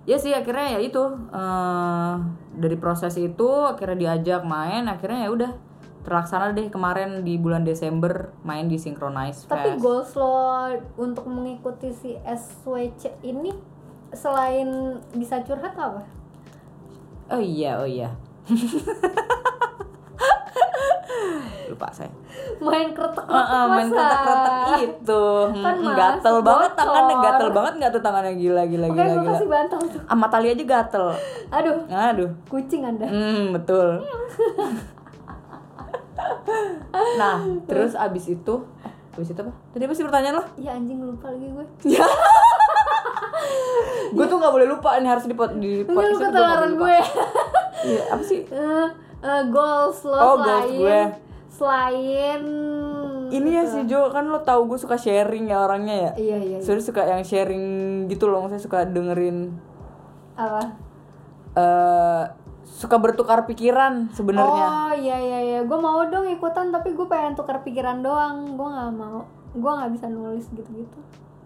[0.06, 1.02] Ya sih akhirnya ya itu
[1.34, 2.14] eh
[2.54, 5.52] dari proses itu akhirnya diajak main, akhirnya ya udah
[6.06, 9.82] terlaksana deh kemarin di bulan Desember main di Synchronize Tapi Fest.
[9.82, 10.70] goals lo
[11.02, 13.50] untuk mengikuti si SWC ini
[14.14, 16.06] selain bisa curhat apa?
[17.28, 18.10] Oh iya, oh iya.
[21.66, 22.12] Lupa saya.
[22.56, 25.24] Main kretek Heeh, main kretek-kretek itu.
[25.58, 29.18] Kan Hmm, gatel banget tangannya, gatel banget nggak tuh tangannya gila gila Oke, gila gue
[29.20, 29.34] gila.
[29.34, 30.02] kasih bantal tuh.
[30.06, 31.06] Sama tali aja gatel.
[31.50, 32.30] Aduh, Aduh.
[32.46, 33.06] kucing anda.
[33.06, 33.88] Hmm, betul.
[37.20, 37.36] nah,
[37.66, 38.56] terus abis itu
[39.12, 39.52] abis itu apa?
[39.72, 40.46] Tadi apa sih pertanyaan lo?
[40.56, 41.66] Iya anjing lupa lagi gue.
[44.16, 46.98] gue tuh nggak boleh lupa nih harus di pot di lu podcast nggak ketularan gue.
[47.86, 48.42] Iya, apa sih?
[48.56, 48.88] Eh,
[49.26, 51.02] eh, goals lo Oh, goals selain gue.
[51.50, 52.42] selain
[53.26, 56.12] Ini ya sih Jo, kan lo tau gue suka sharing ya orangnya ya.
[56.14, 56.58] Iya iya.
[56.62, 56.78] iya.
[56.78, 57.64] Suka yang sharing
[58.06, 59.50] gitu loh, maksudnya suka dengerin
[60.36, 60.62] Apa?
[61.56, 62.24] eh
[62.66, 64.66] suka bertukar pikiran sebenarnya.
[64.68, 68.68] Oh iya iya iya, gue mau dong ikutan tapi gue pengen tukar pikiran doang, gue
[68.68, 69.24] nggak mau,
[69.56, 71.00] gue nggak bisa nulis gitu-gitu.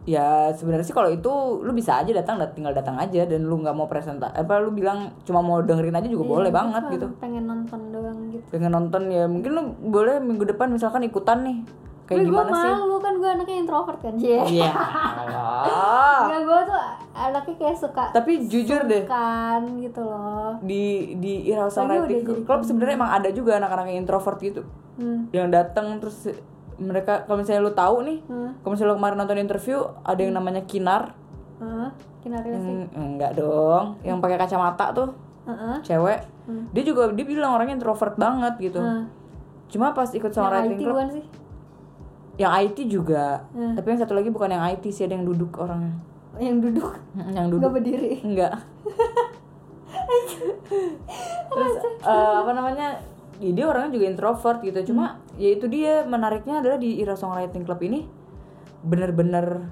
[0.09, 1.29] Ya sebenarnya sih kalau itu
[1.59, 4.71] lu bisa aja datang dat- tinggal datang aja dan lu nggak mau presentasi apa lu
[4.71, 7.07] bilang cuma mau dengerin aja juga Iya, boleh banget gitu.
[7.17, 8.45] Pengen nonton doang gitu.
[8.49, 11.57] Pengen nonton ya mungkin lu boleh minggu depan misalkan ikutan nih.
[12.03, 12.71] Kayak Tapi gue gimana sih?
[12.73, 14.13] malu kan gue anaknya introvert kan.
[14.17, 14.41] Iya.
[14.65, 16.25] alah.
[16.31, 16.79] Ya gue tuh
[17.11, 20.57] anaknya kayak suka Tapi jujur deh kan gitu loh.
[20.59, 20.83] di
[21.15, 24.61] di Ira Tapi Songwriting udah jadi Club sebenarnya emang ada juga anak-anak yang introvert gitu
[24.95, 25.31] Hmm.
[25.31, 26.27] yang datang terus
[26.79, 28.51] mereka kalau misalnya lu tahu nih Hmm.
[28.57, 31.11] kalau misalnya lu kemarin nonton interview ada yang namanya Kinar
[31.59, 31.89] Heeh.
[32.19, 32.67] Kinarnya sih.
[32.67, 35.09] yang enggak dong yang pakai kacamata tuh
[35.45, 35.75] Heeh.
[35.81, 36.65] cewek Hmm.
[36.71, 39.03] dia juga dia bilang orangnya introvert banget gitu Heeh.
[39.67, 41.25] cuma pas ikut Yang songwriting IT club bukan sih?
[42.37, 43.73] yang IT juga Hmm.
[43.73, 45.93] tapi yang satu lagi bukan yang IT sih ada yang duduk orangnya
[46.37, 48.13] Yang duduk, yang nggak duduk berdiri.
[48.21, 48.55] enggak
[51.49, 52.87] terus eh, apa namanya
[53.39, 54.93] ya dia orangnya juga introvert gitu.
[54.93, 58.05] Cuma ya itu dia menariknya adalah di Ira Songwriting Club ini
[58.83, 59.67] bener-bener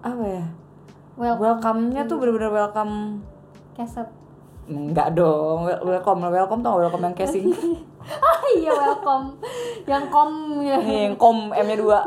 [0.00, 0.44] apa ya?
[1.14, 1.42] Welcome.
[1.42, 3.22] welcome-nya tuh bener-bener welcome.
[3.74, 4.06] Keset.
[4.64, 7.52] enggak dong wel- welcome welcome tau welcome yang casing?
[8.00, 9.36] Ah iya welcome.
[9.84, 10.30] Yang kom
[10.64, 10.80] ya.
[10.80, 12.00] Nih, yang kom M nya dua.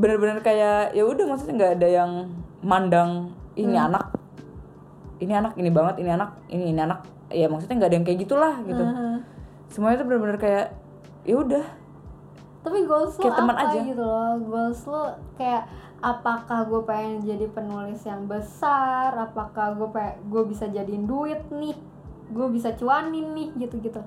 [0.00, 2.10] Bener-bener kayak ya udah maksudnya nggak ada yang
[2.64, 4.08] mandang ini anak.
[5.20, 8.20] Ini anak ini banget ini anak ini ini anak ya maksudnya nggak ada yang kayak
[8.20, 9.16] gitulah gitu Heeh.
[9.68, 10.66] semuanya tuh bener-bener kayak
[11.22, 11.66] ya udah
[12.60, 13.80] Tapi goals lo Kayak teman apa aja.
[13.82, 14.32] gitu loh?
[14.42, 15.02] Goals lo
[15.34, 15.64] kayak
[15.98, 19.16] apakah gue pengen jadi penulis yang besar?
[19.16, 21.72] Apakah gue pengen gue bisa jadiin duit nih?
[22.28, 24.04] Gue bisa cuanin nih gitu-gitu.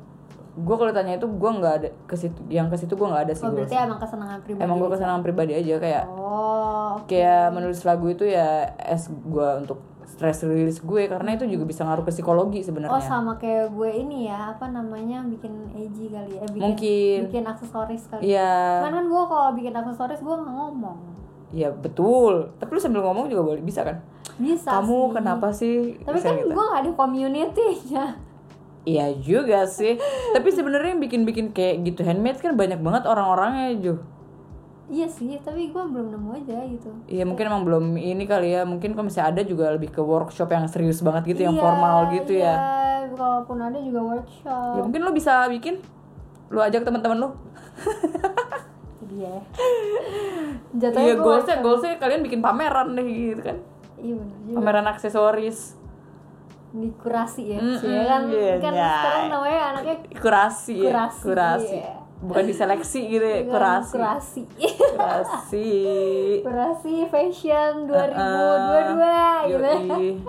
[0.53, 3.33] gue kalau tanya itu gue nggak ada ke situ yang ke situ gue nggak ada
[3.33, 4.61] sih Oh berarti emang kesenangan pribadi.
[4.61, 6.93] emang gue kesenangan pribadi aja kayak Oh.
[6.93, 7.09] oke.
[7.09, 8.47] kayak menulis lagu itu ya
[8.77, 13.01] es gue untuk stress release gue karena itu juga bisa ngaruh ke psikologi Oh sebenarnya
[13.01, 17.17] sama kayak gue ini ya apa namanya bikin AG kali ya bikin Mungkin.
[17.27, 18.21] bikin aksesoris kali.
[18.29, 20.99] Iya, Cuman kan gue kalau bikin aksesoris gue nggak ngomong.
[21.51, 22.49] ya betul.
[22.55, 24.01] Tapi lu sambil ngomong juga boleh bisa kan?
[24.35, 25.13] Bisa Kamu sih.
[25.13, 25.75] kenapa sih?
[25.99, 26.49] Tapi Bisa kan gitu.
[26.49, 28.05] gue gak ada community-nya.
[28.83, 29.95] Iya juga sih.
[30.33, 33.93] Tapi sebenarnya yang bikin-bikin kayak gitu handmade kan banyak banget orang-orangnya Jo.
[34.91, 36.91] Iya sih, tapi gue belum nemu aja gitu.
[37.07, 38.67] Iya mungkin emang belum ini kali ya.
[38.67, 41.97] Mungkin kalau misalnya ada juga lebih ke workshop yang serius banget gitu, yang Iya, formal
[42.11, 42.55] gitu ya.
[42.59, 44.73] Iya, kalaupun ada juga workshop.
[44.75, 45.79] Ya mungkin lo bisa bikin.
[46.51, 47.29] Lu ajak teman-teman lu.
[48.99, 49.35] Jadi ya.
[50.83, 53.57] Jatuhnya Iya goalsnya, goalsnya kalian bikin pameran deh gitu kan.
[54.03, 54.55] Iya bener juga.
[54.59, 55.59] Pameran aksesoris.
[56.73, 58.01] Dikurasi ya, Mm-mm, Cie.
[58.01, 58.89] kan, iya, kan iya.
[58.97, 60.89] sekarang namanya anaknya Kurasi ya.
[60.89, 61.77] Kurasi, Kurasi.
[61.77, 62.02] iya.
[62.23, 63.91] Bukan diseleksi gitu ya, bukan kurasi.
[63.91, 64.41] kurasi.
[64.89, 65.69] Kurasi.
[66.45, 68.69] kurasi fashion 2022 Uh,
[69.43, 69.53] gitu.
[69.53, 70.07] yoi.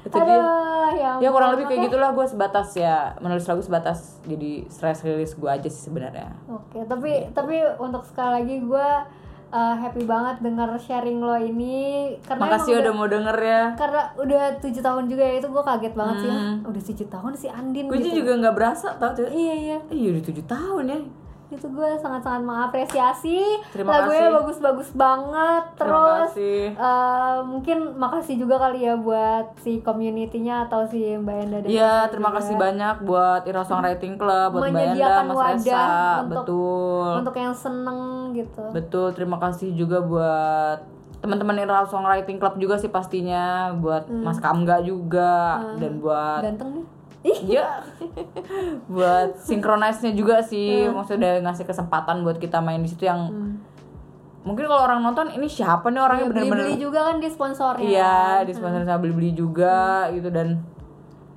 [0.00, 0.32] Itu dia.
[0.32, 5.02] Aduh, ya, Ya kurang lebih kayak gitulah gue sebatas ya menulis lagu sebatas jadi stress
[5.02, 6.32] release gue aja sih sebenarnya.
[6.46, 8.88] Oke, tapi tapi untuk sekali lagi gue
[9.50, 11.76] uh, happy banget denger sharing lo ini
[12.18, 13.62] karena Makasih emang udah mau denger ya.
[13.76, 16.40] karena udah tujuh tahun juga ya itu gue kaget banget sih Hmm.
[16.40, 19.28] ah, udah tujuh tahun si Andin Gue gitu juga nggak berasa tau tuh.
[19.28, 21.00] iya iya Iya udah tujuh tahun ya.
[21.50, 26.62] Itu gue sangat sangat mengapresiasi Terima lagunya bagus-bagus banget Terima terus kasih.
[26.74, 31.92] uh, mungkin makasih juga kali ya buat si community-nya atau si Mbak Enda dan Iya
[32.06, 32.38] terima juga.
[32.38, 35.90] kasih banyak buat Ira Songwriting Club, buat Mbak Enda, Mas wadah
[36.22, 37.10] untuk- betul.
[37.18, 38.00] untuk yang seneng
[38.32, 40.78] gitu Betul, terima kasih juga buat
[41.18, 44.22] teman-teman Ira Songwriting Club juga sih pastinya, buat Hmm.
[44.22, 47.84] Mas Kamga juga dan buat ganteng nih ih Iya.
[48.86, 50.86] buat sinkronize-nya juga sih.
[50.86, 53.54] Maksudnya udah ngasih kesempatan buat kita main di situ yang Hmm.
[54.40, 57.84] mungkin kalau orang nonton ini siapa nih orangnya Iya, bener-bener beli-beli juga kan di sponsornya
[57.84, 59.76] Iya, di sponsor sama beli-beli juga
[60.10, 60.64] gitu dan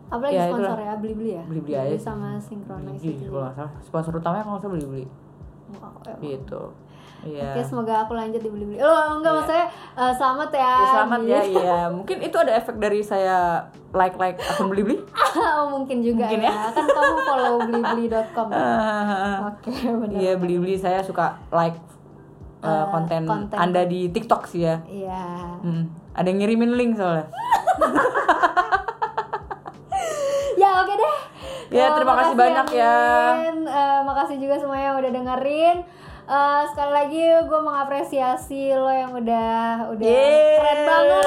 [0.07, 0.79] apalagi Ya, sponsor itulah.
[0.81, 4.73] ya beli-beli ya Beli-beli aja sama Synchronize Ih, itu kalau salah sponsor utamanya kalau salah
[4.73, 5.05] beli-beli
[5.73, 6.19] Wow, emang.
[6.21, 6.61] gitu.
[7.23, 7.55] Iya.
[7.55, 8.77] Oke, semoga aku lanjut di beli-beli.
[8.83, 10.73] Oh, enggak maksudnya eh, selamat ya.
[10.75, 11.79] Ya, selamat ya, iya.
[11.89, 14.99] Mungkin itu ada efek dari saya like-like akun beli-beli.
[15.39, 16.51] oh, mungkin juga Mungkin ya.
[16.51, 16.63] ya.
[16.75, 18.47] Kan kamu follow blibli.com.
[18.51, 20.19] Ah, Oke, benar.
[20.19, 21.79] Iya, beli-beli saya suka like
[22.63, 23.55] uh, konten, konten.
[23.55, 24.83] Anda di TikTok sih ya.
[24.83, 25.23] Iya.
[25.63, 25.83] Hmm,
[26.15, 27.27] ada yang ngirimin link soalnya.
[30.53, 31.15] Ya, oke deh.
[31.75, 32.95] Ya, terima kasih banyak ya.
[33.51, 35.77] Eh, makasih juga semuanya udah dengerin.
[36.23, 39.51] Eh, sekali lagi gue mengapresiasi lo yang udah
[39.91, 40.55] udah Yeay.
[40.55, 41.25] keren banget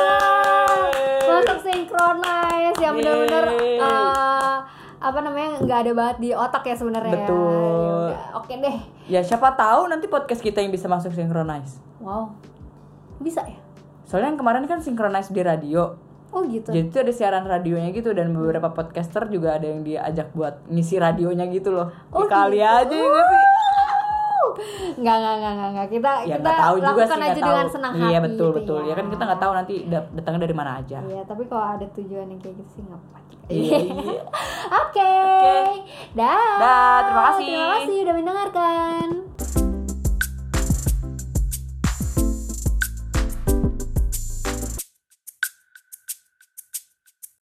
[1.22, 3.76] masuk synchronize yang bener-bener Yeay.
[3.78, 4.54] eh,
[4.98, 7.18] apa namanya nggak ada banget di otak ya sebenarnya ya.
[7.22, 8.06] Betul.
[8.08, 8.76] Ya oke deh
[9.06, 11.76] Ya siapa tahu nanti podcast kita yang bisa masuk synchronize.
[11.98, 12.32] wow
[13.18, 13.60] bisa ya
[14.02, 15.92] Soalnya yang kemarin kan synchronize di radio.
[16.28, 20.32] oh gitu Jadi tuh ada siaran radionya gitu dan beberapa podcaster juga ada yang diajak
[20.32, 21.92] buat ngisi radionya gitu loh.
[22.08, 22.64] Oh, Ya kali gitu.
[22.66, 23.44] aja ya sih?
[24.96, 25.86] Nggak, nggak, nggak, nggak, nggak.
[25.88, 27.48] Kita, Ya kita nggak tahu juga lakukan sih nggak aja tahu.
[27.48, 28.78] dengan senang hati Iya betul gitu betul.
[28.82, 28.94] Ya.
[28.94, 30.98] kan kita nggak tahu nanti da- datangnya dari mana aja.
[31.02, 33.78] Iya, tapi kalau ada tujuan yang kayak gitu sih ngapain Iya.
[33.78, 34.22] iya.
[34.82, 35.06] Oke.
[35.06, 35.56] Oke.
[36.12, 36.50] Dah.
[36.56, 37.46] Dah, terima kasih.
[37.46, 39.75] Terima kasih udah mendengarkan.